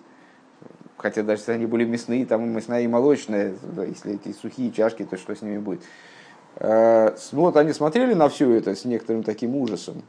[0.96, 5.04] Хотя даже если они были мясные, там и мясная, и молочная, если эти сухие чашки,
[5.04, 5.80] то что с ними будет?
[6.56, 10.02] Э, вот они смотрели на все это с некоторым таким ужасом.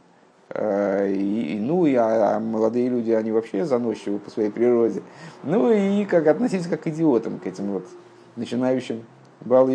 [0.50, 5.02] Э, и, ну, и а, а молодые люди, они вообще заносчивы по своей природе.
[5.42, 7.88] Ну, и как относиться как к идиотам, к этим вот
[8.36, 9.04] начинающим
[9.42, 9.68] Бал.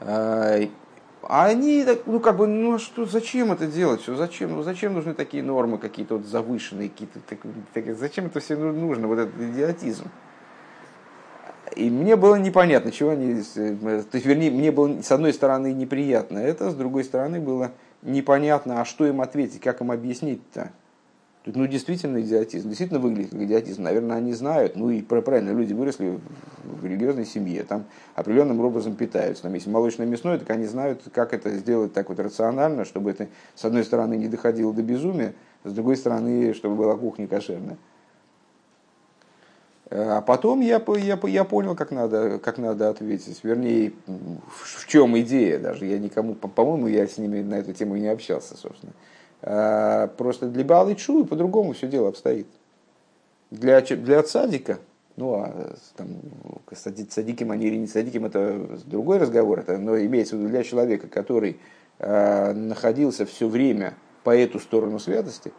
[0.00, 0.66] Э,
[1.28, 4.02] а они, ну как бы, ну а что, зачем это делать?
[4.02, 4.52] Все, зачем?
[4.52, 7.38] Ну зачем нужны такие нормы какие-то вот завышенные, какие-то, так,
[7.72, 10.04] так, зачем это все нужно, вот этот идиотизм?
[11.74, 16.38] И мне было непонятно, чего они, то есть, вернее, мне было с одной стороны неприятно
[16.38, 20.70] это, с другой стороны было непонятно, а что им ответить, как им объяснить-то.
[21.46, 23.84] Ну, действительно идиотизм, действительно выглядит как идиотизм.
[23.84, 26.18] Наверное, они знают, ну и правильно, люди выросли
[26.64, 27.84] в религиозной семье, там
[28.16, 29.44] определенным образом питаются.
[29.44, 33.64] Там, если молочно-мясное, так они знают, как это сделать так вот рационально, чтобы это, с
[33.64, 37.76] одной стороны, не доходило до безумия, с другой стороны, чтобы была кухня кошерная.
[39.88, 43.38] А потом я, я, я понял, как надо, как надо ответить.
[43.44, 45.86] Вернее, в чем идея даже.
[45.86, 48.92] Я никому, по-моему, я с ними на эту тему не общался, собственно.
[49.42, 52.46] А, просто для Баалы Чу по-другому все дело обстоит.
[53.50, 54.78] Для, для цадика,
[55.16, 56.08] ну а там,
[56.74, 61.06] садиким они или не садиким, это другой разговор, это, но имеется в виду для человека,
[61.06, 61.58] который
[61.98, 63.94] э, находился все время
[64.24, 65.52] по эту сторону святости,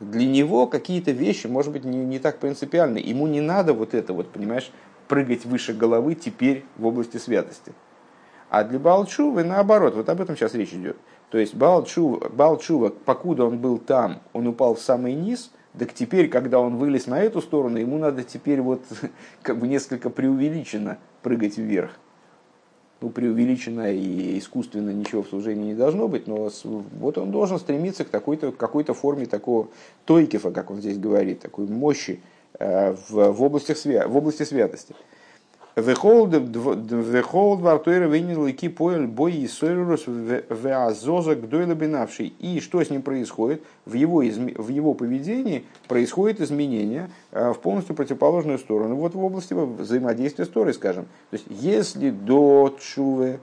[0.00, 2.98] для него какие-то вещи, может быть, не, не так принципиальны.
[2.98, 4.70] Ему не надо вот это вот, понимаешь,
[5.08, 7.72] прыгать выше головы теперь в области святости.
[8.50, 10.96] А для Балчувы наоборот, вот об этом сейчас речь идет.
[11.34, 16.28] То есть Балчува, Балчува, покуда он был там, он упал в самый низ, так теперь,
[16.28, 18.82] когда он вылез на эту сторону, ему надо теперь вот
[19.42, 21.90] как бы несколько преувеличенно прыгать вверх.
[23.00, 28.04] Ну, преувеличенно и искусственно ничего в служении не должно быть, но вот он должен стремиться
[28.04, 29.66] к какой-то, какой форме такого
[30.04, 32.20] тойкефа, как он здесь говорит, такой мощи
[32.60, 33.72] э, в, в, области,
[34.06, 34.94] в области святости.
[35.76, 36.28] Вехол
[37.56, 42.32] двартойра вынил ики поэль бой и сойрус веазоза гдойла бинавший.
[42.38, 43.62] И что с ним происходит?
[43.84, 48.94] В его, в его поведении происходит изменение э, в полностью противоположную сторону.
[48.94, 51.06] Вот в области взаимодействия с Торой, скажем.
[51.30, 53.40] То есть, если до Чувы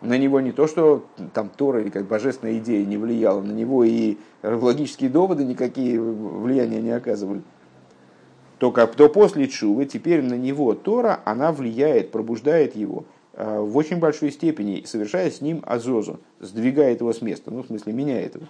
[0.00, 3.84] на него не то, что там Тора или как божественная идея не влияла, на него
[3.84, 7.42] и логические доводы никакие влияния не оказывали
[8.58, 13.98] только то после Чувы, теперь на него Тора, она влияет, пробуждает его э, в очень
[13.98, 18.46] большой степени, совершая с ним азозу, сдвигает его с места, ну, в смысле, меняет его.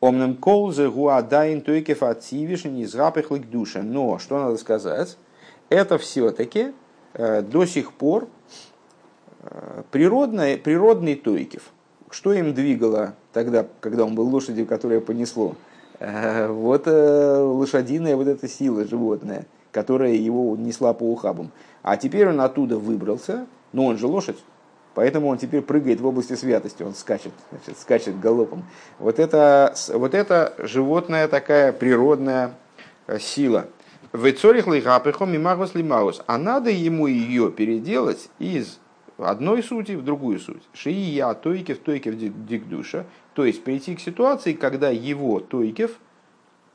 [0.00, 3.82] Омнам колзе гуадайн тойкев отсивишен из гапехлик душа.
[3.82, 5.16] Но, что надо сказать,
[5.70, 6.72] это все-таки
[7.14, 8.28] э, до сих пор
[9.40, 11.72] э, природный, природный тойкев.
[12.10, 15.56] Что им двигало тогда, когда он был лошадью, которая понесло?
[15.98, 21.50] Э, вот э, лошадиная вот эта сила животная, которая его несла по ухабам.
[21.82, 24.36] А теперь он оттуда выбрался, но он же лошадь,
[24.94, 28.64] поэтому он теперь прыгает в области святости, он скачет, значит, скачет галопом.
[28.98, 32.52] Вот это, вот это животная такая природная
[33.06, 33.66] э, сила.
[34.12, 36.22] В цорих лихапехом и магвас лимаус.
[36.26, 38.78] А надо ему ее переделать из
[39.18, 40.62] одной сути в другую суть.
[40.72, 43.06] Шии я тойкев тойкев дикдуша.
[43.36, 45.98] То есть прийти к ситуации, когда его тойкев,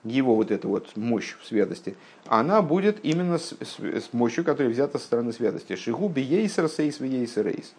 [0.04, 1.96] его вот эта вот мощь в святости,
[2.28, 5.76] она будет именно с, с, с мощью, которая взята со стороны святости.
[5.76, 7.74] Шигу биейсер сейс вейсер рейс,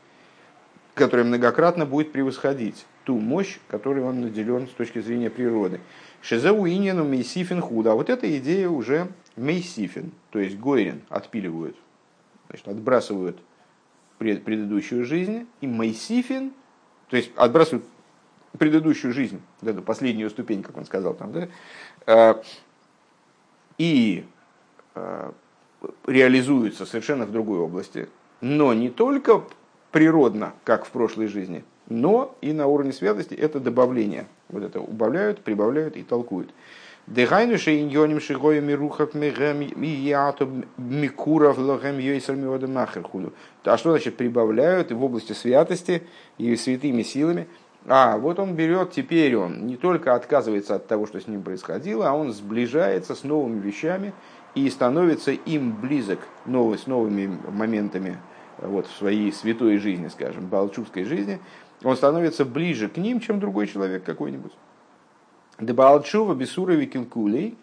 [0.95, 5.79] которая многократно будет превосходить ту мощь, которой он наделен с точки зрения природы.
[6.21, 7.93] Шизеу иньяну мейсифин худа.
[7.93, 11.77] А вот эта идея уже мейсифин, то есть гойрин, отпиливают,
[12.49, 13.39] значит, отбрасывают
[14.19, 16.53] пред, предыдущую жизнь, и мейсифин,
[17.11, 17.87] то есть отбрасывают
[18.59, 21.49] предыдущую жизнь, вот эту последнюю ступень, как он сказал там, да,
[22.07, 22.35] э,
[23.79, 24.25] и
[24.95, 25.33] э,
[26.07, 28.09] реализуются совершенно в другой области,
[28.41, 29.43] но не только
[29.91, 34.27] природно, как в прошлой жизни, но и на уровне святости это добавление.
[34.49, 36.51] Вот это убавляют, прибавляют и толкуют.
[43.65, 46.03] А что значит прибавляют в области святости
[46.39, 47.49] и святыми силами–
[47.87, 52.09] а, вот он берет, теперь он не только отказывается от того, что с ним происходило,
[52.09, 54.13] а он сближается с новыми вещами
[54.55, 58.19] и становится им близок новый, с новыми моментами
[58.59, 61.41] вот, в своей святой жизни, скажем, балчувской жизни.
[61.83, 64.53] Он становится ближе к ним, чем другой человек какой-нибудь.
[65.59, 67.57] Дебалчува бисурови килкулей,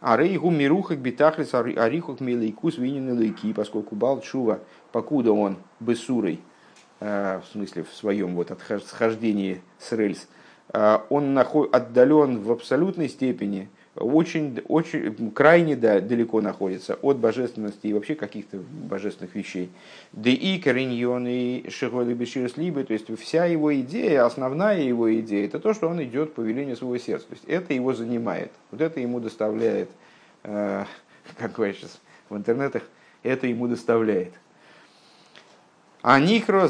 [0.00, 4.60] а рейгу мирухак битахлис арихук милейкус винин лейки, поскольку Балчува,
[4.92, 6.40] покуда он бесурой,
[7.00, 10.28] в смысле в своем вот отхождении с рельс,
[11.10, 18.14] он отдален в абсолютной степени очень, очень крайне да, далеко находится от божественности и вообще
[18.14, 19.70] каких-то божественных вещей.
[20.12, 25.46] Да и кореньон и шиголи беширс либо, то есть вся его идея, основная его идея,
[25.46, 27.26] это то, что он идет по велению своего сердца.
[27.28, 29.88] То есть это его занимает, вот это ему доставляет,
[30.44, 30.84] э,
[31.38, 32.82] как говорят сейчас в интернетах,
[33.22, 34.34] это ему доставляет.
[36.08, 36.68] А никро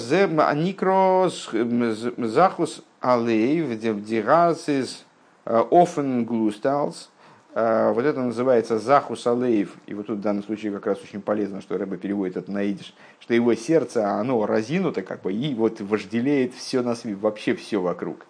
[1.29, 5.05] захус алей в дирасис
[5.45, 7.11] офен глусталс–
[7.55, 9.77] вот это называется Захус Алеев.
[9.87, 12.63] И вот тут в данном случае как раз очень полезно, что Рэба переводит это на
[12.65, 17.55] идиш, что его сердце, оно разинуто как бы и вот вожделеет все на свете, вообще
[17.55, 18.25] все вокруг.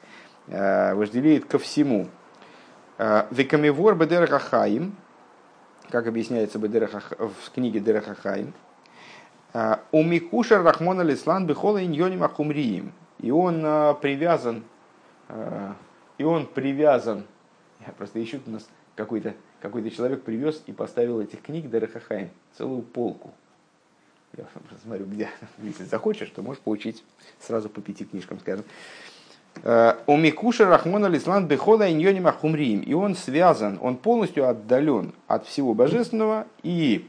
[0.49, 2.09] А, вожделеет ко всему.
[2.99, 4.97] А, Векамивор Бедерахаим,
[5.89, 8.53] как объясняется в книге Дерахахаим,
[9.93, 12.93] у Микушер Рахмона Лислан Бехола Иньоним Ахумриим.
[13.21, 13.63] И он
[14.01, 14.63] привязан,
[16.19, 17.25] и он привязан,
[17.87, 22.83] я просто ищу у нас какой-то какой человек привез и поставил этих книг Дерехахаим, целую
[22.83, 23.33] полку.
[24.37, 24.45] Я
[24.83, 25.29] смотрю, где,
[25.63, 27.03] если захочешь, то можешь получить
[27.41, 28.65] сразу по пяти книжкам, скажем.
[29.63, 32.81] Э, У Микуша Рахмона Лислан Бехола Иньоним Ахумриим.
[32.81, 37.09] И он связан, он полностью отдален от всего божественного и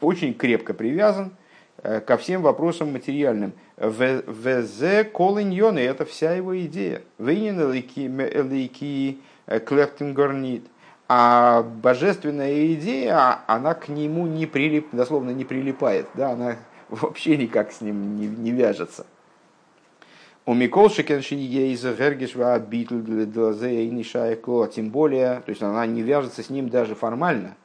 [0.00, 1.39] очень крепко привязан э,
[1.82, 3.52] ко всем вопросам материальным.
[3.76, 7.02] Везе колиньон, и это вся его идея.
[7.18, 9.18] Вейнин элейки
[9.66, 10.64] клехтингорнит.
[11.12, 16.56] А божественная идея, она к нему не прилип, дословно не прилипает, да, она
[16.88, 19.06] вообще никак с ним не, не вяжется.
[20.46, 23.00] У Микол Шекеншиньейза Гергишва Битл
[24.68, 27.56] тем более, то есть она не вяжется с ним даже формально,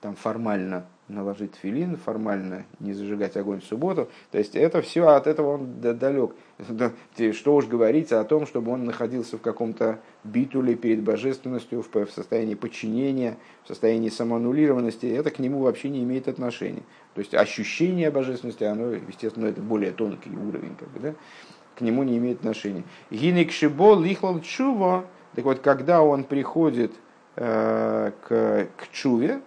[0.00, 4.08] там формально наложить филин, формально не зажигать огонь в субботу.
[4.30, 6.32] То есть это все от этого он далек.
[7.32, 12.54] Что уж говорится о том, чтобы он находился в каком-то битуле перед божественностью, в состоянии
[12.54, 16.82] подчинения, в состоянии самоаннулированности, это к нему вообще не имеет отношения.
[17.14, 21.14] То есть ощущение божественности, оно, естественно, это более тонкий уровень, как бы, да?
[21.76, 22.84] к нему не имеет отношения.
[23.10, 25.04] Гинек шибо лихлал чува,
[25.34, 26.92] так вот, когда он приходит
[27.36, 29.40] э, к, к чуве,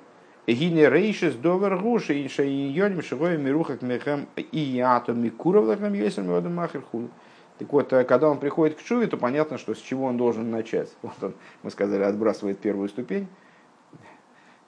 [0.54, 6.24] Гине рейшис довер гуши, инша и йоним шигоя мирухак мехам и ято микуров лахам есер
[6.24, 7.12] мивадам махер худ.
[7.60, 10.50] Так вот, э, когда он приходит к чуве, то понятно, что с чего он должен
[10.50, 10.90] начать.
[11.02, 13.28] Вот он, мы сказали, отбрасывает первую ступень,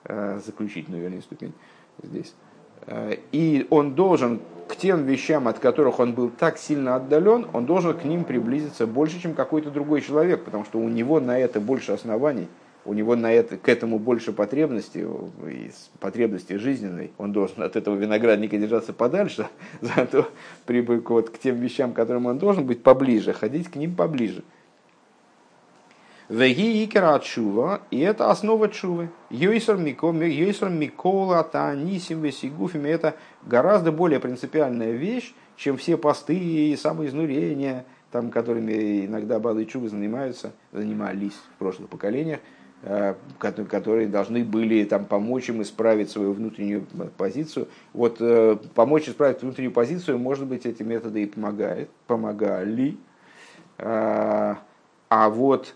[0.03, 1.53] э, заключительную, вернее, ступень
[2.03, 2.33] здесь.
[2.85, 7.65] Э, и он должен к тем вещам, от которых он был так сильно отдален, он
[7.65, 11.59] должен к ним приблизиться больше, чем какой-то другой человек, потому что у него на это
[11.59, 12.47] больше оснований–
[12.85, 15.07] у него на это, к этому больше потребности,
[15.99, 19.47] потребности жизненной, он должен от этого виноградника держаться подальше,
[19.81, 20.27] зато
[20.65, 24.43] при, вот, к тем вещам, к которым он должен быть поближе, ходить к ним поближе.
[26.29, 29.09] Веги икера чува, и это основа чувы.
[29.29, 33.15] Йойсер микола танисим весигуфим, это
[33.45, 40.53] гораздо более принципиальная вещь, чем все посты и самоизнурения, там, которыми иногда Балы Чувы занимаются,
[40.71, 42.39] занимались в прошлых поколениях,
[43.37, 47.67] которые должны были там, помочь им исправить свою внутреннюю позицию.
[47.93, 52.97] Вот э, помочь исправить внутреннюю позицию, может быть, эти методы и помогают, помогали.
[53.77, 54.57] А,
[55.09, 55.75] а вот,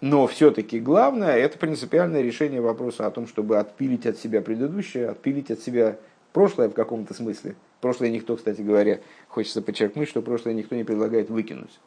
[0.00, 5.50] но все-таки главное, это принципиальное решение вопроса о том, чтобы отпилить от себя предыдущее, отпилить
[5.50, 5.98] от себя
[6.32, 7.56] прошлое в каком-то смысле.
[7.82, 11.78] Прошлое никто, кстати говоря, хочется подчеркнуть, что прошлое никто не предлагает выкинуть.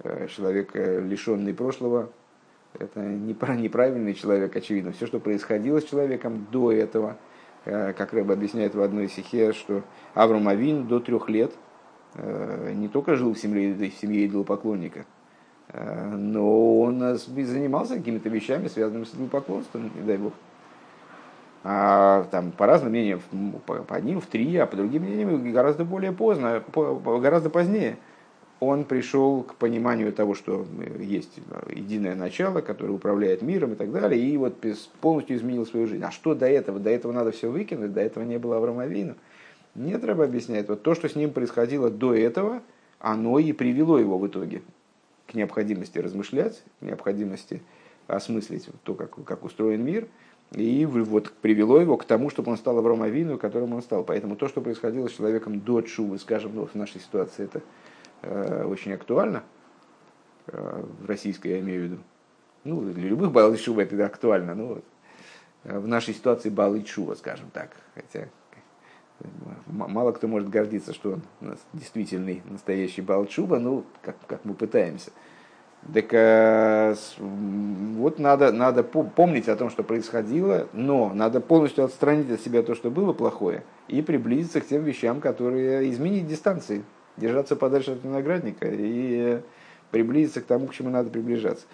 [0.00, 2.10] Э, человек, лишенный прошлого,
[2.78, 4.92] это неправильный человек, очевидно.
[4.92, 7.16] Все, что происходило с человеком до этого,
[7.64, 9.82] э, как Рэб объясняет в одной стихе, что
[10.14, 11.52] Авраам Авин до трех лет
[12.14, 15.04] э, не только жил в семье, в семье идолопоклонника,
[15.68, 20.32] э, но он занимался какими-то вещами, связанными с идолопоклонством, не дай бог.
[21.64, 23.20] А там по разным мнениям,
[23.66, 27.96] по, одним в три, а по другим мнениям гораздо более поздно, по, гораздо позднее–
[28.58, 30.66] он пришел к пониманию того, что
[30.98, 31.38] есть
[31.70, 34.64] единое начало, которое управляет миром и так далее, и вот
[35.00, 36.02] полностью изменил свою жизнь.
[36.02, 36.80] А что до этого?
[36.80, 39.16] До этого надо все выкинуть, до этого не было Авраамовина.
[39.74, 42.62] Нет, Рэба объясняет, вот то, что с ним происходило до этого,
[42.98, 44.62] оно и привело его в итоге
[45.26, 47.62] к необходимости размышлять, к необходимости
[48.06, 50.08] осмыслить то, как, как устроен мир,
[50.52, 54.02] и вот привело его к тому, чтобы он стал Авраамовину, которым он стал.
[54.04, 57.62] Поэтому то, что происходило с человеком до Чувы, скажем, ну, в нашей ситуации, это Э,
[58.22, 59.42] очень актуально,
[60.46, 61.98] э, в российской я имею в виду.
[62.64, 64.84] Ну, для любых Балы Шува это актуально, но вот.
[65.64, 67.70] Э, в нашей ситуации Балы Чува, скажем так.
[67.94, 68.28] Хотя
[69.66, 74.54] Мало кто может гордиться, что он у нас действительный настоящий Балчуба, ну, как, как мы
[74.54, 75.10] пытаемся.
[75.94, 82.62] Так вот надо, надо помнить о том, что происходило, но надо полностью отстранить от себя
[82.62, 86.82] то, что было плохое, и приблизиться к тем вещам, которые изменить дистанции,
[87.16, 89.40] держаться подальше от виноградника и
[89.90, 91.66] приблизиться к тому, к чему надо приближаться.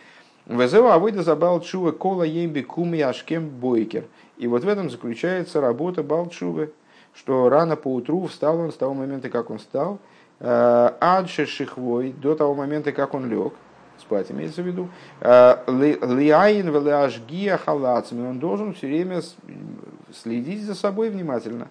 [0.46, 4.04] Везева авойда забал чува кола емби куми ашкем бойкер.
[4.38, 6.72] И вот в этом заключается работа Балчувы,
[7.14, 9.98] что рано по утру встал он с того момента, как он встал,
[10.40, 13.52] э, адше шихвой, до того момента, как он лег,
[14.00, 14.88] спать имеется в виду,
[15.20, 19.20] э, лиаин велашгия халацами, он должен все время
[20.12, 21.68] следить за собой внимательно.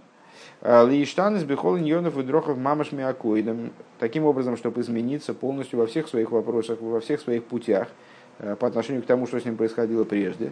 [0.62, 5.88] Э, Лиштан из бихол иньонов и дрохов мамаш миакоидом, таким образом, чтобы измениться полностью во
[5.88, 7.88] всех своих вопросах, во всех своих путях,
[8.42, 10.52] Э, по отношению к тому, что с ним происходило прежде.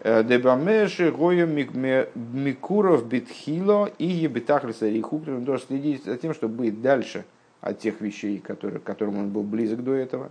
[0.00, 5.26] Э, Дебамеши Гоя Микуров Битхило и Ебитахлиса Рихук.
[5.26, 7.24] Он должен следить за тем, чтобы быть дальше
[7.62, 10.30] от тех вещей, к которым он был близок до этого.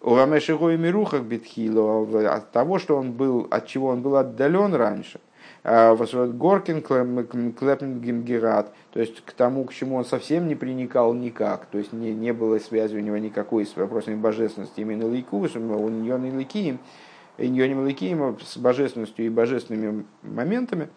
[0.00, 5.20] Урамеши Гоя Мирухах Битхило от того, что он был, от чего он был отдален раньше.
[5.62, 11.76] А, Горкин Клепнгемгерат, то есть к тому, к чему он совсем не приникал никак, то
[11.78, 16.18] есть не, не было связи у него никакой с вопросами божественности, именно Лейку, у нее
[16.18, 16.78] не Лейкием,
[17.36, 20.88] Иньоним Лейкием с божественностью и божественными моментами,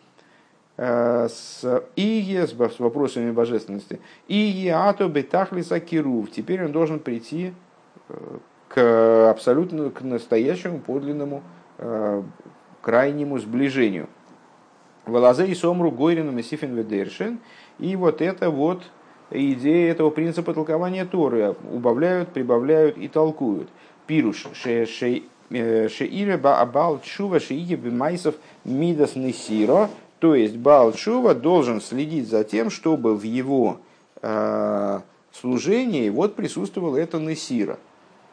[0.77, 3.99] а, с Ие, с вопросами божественности.
[4.27, 6.31] Ие ато бетахлиса кирув.
[6.31, 7.53] Теперь он должен прийти
[8.09, 8.37] э,
[8.69, 11.43] к абсолютно к настоящему подлинному
[11.77, 12.23] э,
[12.81, 14.07] крайнему сближению.
[15.05, 17.39] Валазе и Сомру Гойрину Месифин Ведершин.
[17.79, 18.83] И вот это вот
[19.31, 21.55] идея этого принципа толкования Торы.
[21.71, 23.69] Убавляют, прибавляют и толкуют.
[24.07, 29.89] Пируш шеире э, баабал чува шеиге бимайсов мидас несиро.
[30.23, 33.81] То есть Баал Чува должен следить за тем, чтобы в его
[34.21, 35.01] э,
[35.33, 37.77] служении вот присутствовало это Несира.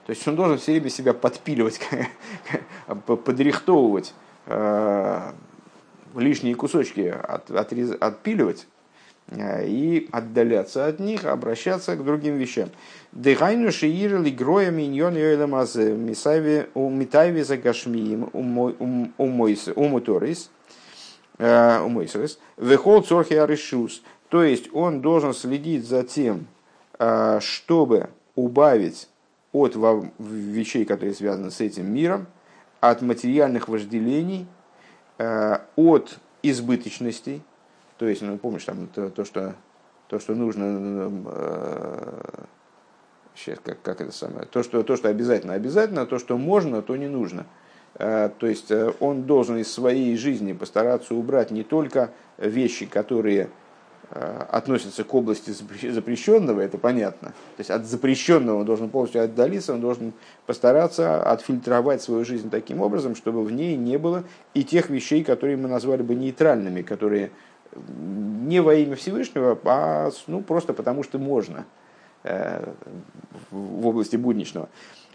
[0.06, 1.80] То есть он должен все время себя подпиливать,
[3.06, 4.14] подрихтовывать,
[4.46, 5.32] э,
[6.14, 8.66] лишние кусочки от, отрез, отпиливать
[9.28, 12.70] э, и отдаляться от них, обращаться к другим вещам.
[13.12, 18.30] Дыхайну шиир лигроя миньон йоэламазе мисайве умитайве загашмиим
[19.16, 20.50] умоторис
[21.38, 24.02] э, умойсрес вехол цорхи аришус.
[24.28, 26.46] То есть он должен следить за тем,
[26.98, 29.08] э, чтобы убавить
[29.52, 29.74] от
[30.18, 32.26] вещей, которые связаны с этим миром,
[32.80, 34.59] от материальных вожделений– Э,
[35.76, 37.42] от избыточностей,
[37.98, 39.54] то есть, ну, помнишь, там то, то, что,
[40.08, 42.44] то, что нужно, э,
[43.34, 46.96] сейчас, как, как это самое, то что, то, что обязательно, обязательно, то, что можно, то
[46.96, 47.46] не нужно.
[47.96, 53.59] Э, то есть он должен из своей жизни постараться убрать не только вещи, которые Э,
[54.10, 57.28] относится к области запрещенного, это понятно.
[57.28, 60.12] То есть от запрещенного он должен полностью отдалиться, он должен
[60.46, 65.56] постараться отфильтровать свою жизнь таким образом, чтобы в ней не было и тех вещей, которые
[65.56, 67.30] мы назвали бы нейтральными, которые
[67.76, 71.66] не во имя Всевышнего, а ну, просто потому что можно
[72.24, 72.72] э,
[73.50, 74.68] в области будничного.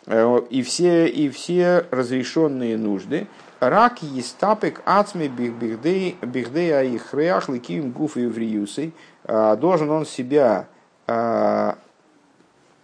[0.08, 3.28] Э, и все, и все разрешенные нужды,
[3.60, 8.94] Рак естапек ацми бихдей аихреах ликим гуф и вриюсой.
[9.24, 10.68] А, должен он себя
[11.08, 11.78] а,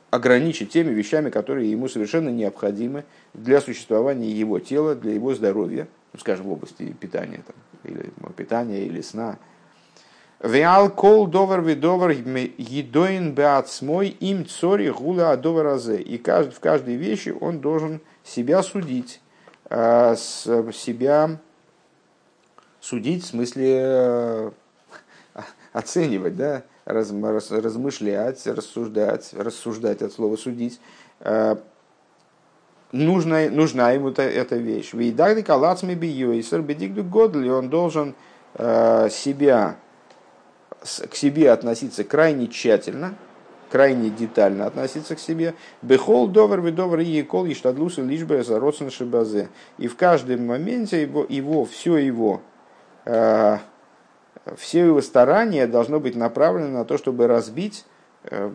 [0.10, 3.04] ограничить теми вещами, которые ему совершенно необходимы
[3.34, 8.86] для существования его тела, для его здоровья, ну, скажем, в области питания, там, или питания
[8.86, 9.38] или сна.
[10.44, 16.02] Веал кол довар видовар едоин беацмой им цори гула адоваразе.
[16.02, 19.22] И в каждой вещи он должен себя судить
[19.70, 21.40] а, себя
[22.82, 24.52] судить, в смысле э,
[25.74, 30.82] оценивать, да, раз, раз, размышлять, рассуждать, рассуждать от слова судить.
[31.22, 31.62] А,
[32.92, 34.94] нужна, нужна ему эта, эта вещь.
[34.94, 38.16] Вейдагды калацми бийойсер бедигду годли, он должен
[38.56, 39.78] э, себя,
[40.82, 43.16] к себе относиться крайне тщательно,
[43.70, 45.56] крайне детально относиться к себе.
[45.82, 49.50] Бехол довар вы довар и кол и штадлусы лишь бы за шибазе.
[49.78, 52.42] И в каждом моменте его, его все его,
[53.06, 53.58] э,
[54.58, 57.86] все его старания должно быть направлено на то, чтобы разбить
[58.24, 58.52] э,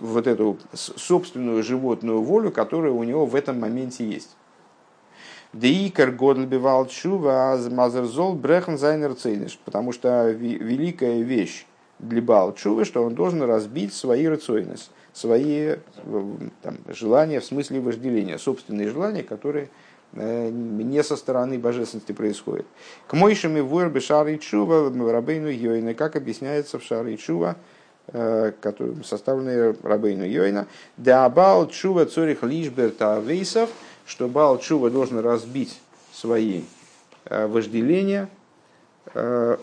[0.00, 4.36] вот эту собственную животную волю, которая у него в этом моменте есть.
[5.54, 9.14] Деикар годл бивал чува мазерзол брехен зайнер
[9.64, 11.64] потому что великая вещь
[12.00, 15.76] для Балчувы, что он должен разбить свои рациойность, свои
[16.62, 19.70] там, желания в смысле вожделения, собственные желания, которые
[20.12, 22.66] не со стороны божественности происходит.
[23.06, 27.56] К мойшими вуэр шары чува рабейну йойна, как объясняется в шары чува,
[28.12, 30.66] составленные рабейну йойна.
[30.96, 33.70] Да бал чува цорих лишберта вейсов,
[34.06, 35.80] что бал чува должен разбить
[36.12, 36.62] свои
[37.28, 38.28] вожделения,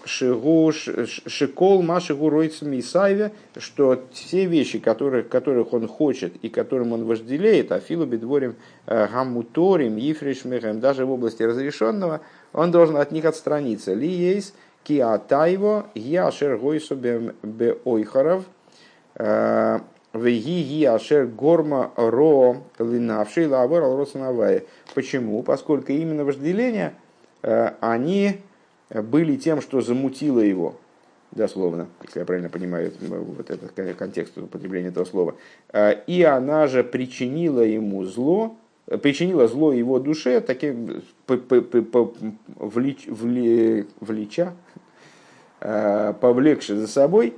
[0.06, 7.72] Шикол Машигу Ройцами Исаеве, что все вещи, которых, которых он хочет и которым он вожделеет,
[7.72, 12.22] Афилу Бедворим э, Гаммуторим, Ефришмехем, даже в области разрешенного,
[12.54, 13.94] он должен от них отстраниться.
[13.94, 17.34] Ли есть киатайво яшер гойсу бе
[20.14, 24.64] ойхаров, э, Веги ашер горма ро линавший лавор алросанавая.
[24.94, 25.44] Почему?
[25.44, 26.94] Поскольку именно вожделение,
[27.44, 28.38] э, они
[28.90, 30.76] были тем, что замутило его,
[31.32, 35.36] дословно, если я правильно понимаю вот этот контекст употребления этого слова.
[35.70, 38.58] А, и она же причинила ему зло,
[39.02, 44.54] причинила зло его душе, таким влеч, вле, влеча,
[45.62, 47.36] повлекши за собой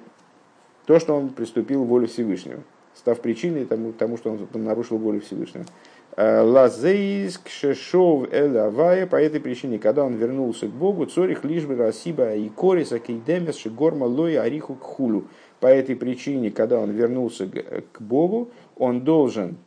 [0.86, 2.61] то, что он приступил волю Всевышнего,
[2.93, 5.65] став причиной тому, тому что он нарушил волю Всевышнего.
[6.15, 12.36] Лазейск Шешов Эль Авая, по этой причине, когда он вернулся к Богу, Цорих Лишбы Расиба
[12.36, 15.27] и Кориса Кейдемес Шигорма Лоя Ариху Кхулю.
[15.59, 19.57] По этой причине, когда он вернулся к Богу, он должен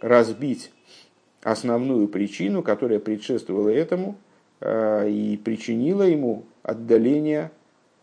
[0.00, 0.72] разбить
[1.42, 4.16] основную причину, которая предшествовала этому
[4.60, 7.55] э, и причинила ему отдаление э,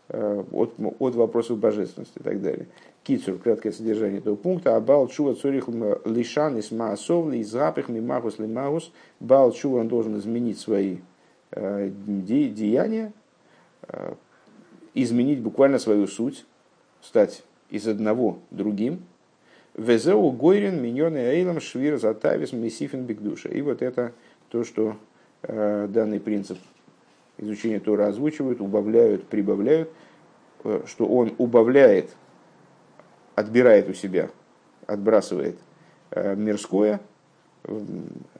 [0.08, 2.66] от, от вопросов божественности и так далее.
[3.04, 4.76] Кицур, краткое содержание этого пункта.
[4.76, 5.68] А бал чува цурих
[6.06, 8.92] лишан из маасов, из запах мимагус лимагус.
[9.20, 10.98] Бал чува он должен изменить свои
[11.52, 13.12] э, деяния,
[13.88, 14.14] э,
[14.94, 16.46] изменить буквально свою суть,
[17.02, 19.02] стать из одного другим.
[19.74, 23.48] Везеу гойрин миньоны эйлом швир затавис месифин бигдуша.
[23.48, 24.12] И вот это
[24.48, 24.96] то, что
[25.42, 26.58] э, данный принцип
[27.38, 29.90] изучения Тора озвучивают, убавляют, прибавляют,
[30.86, 32.10] что он убавляет
[33.34, 34.30] отбирает у себя,
[34.86, 35.56] отбрасывает
[36.10, 37.00] э, мирское,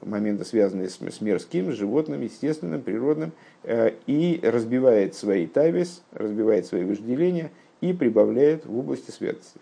[0.01, 3.31] моменты, связанные с, с мирским, с животным, естественным, природным,
[3.63, 9.59] э, и разбивает свои тавис, разбивает свои вожделения и прибавляет в области святости.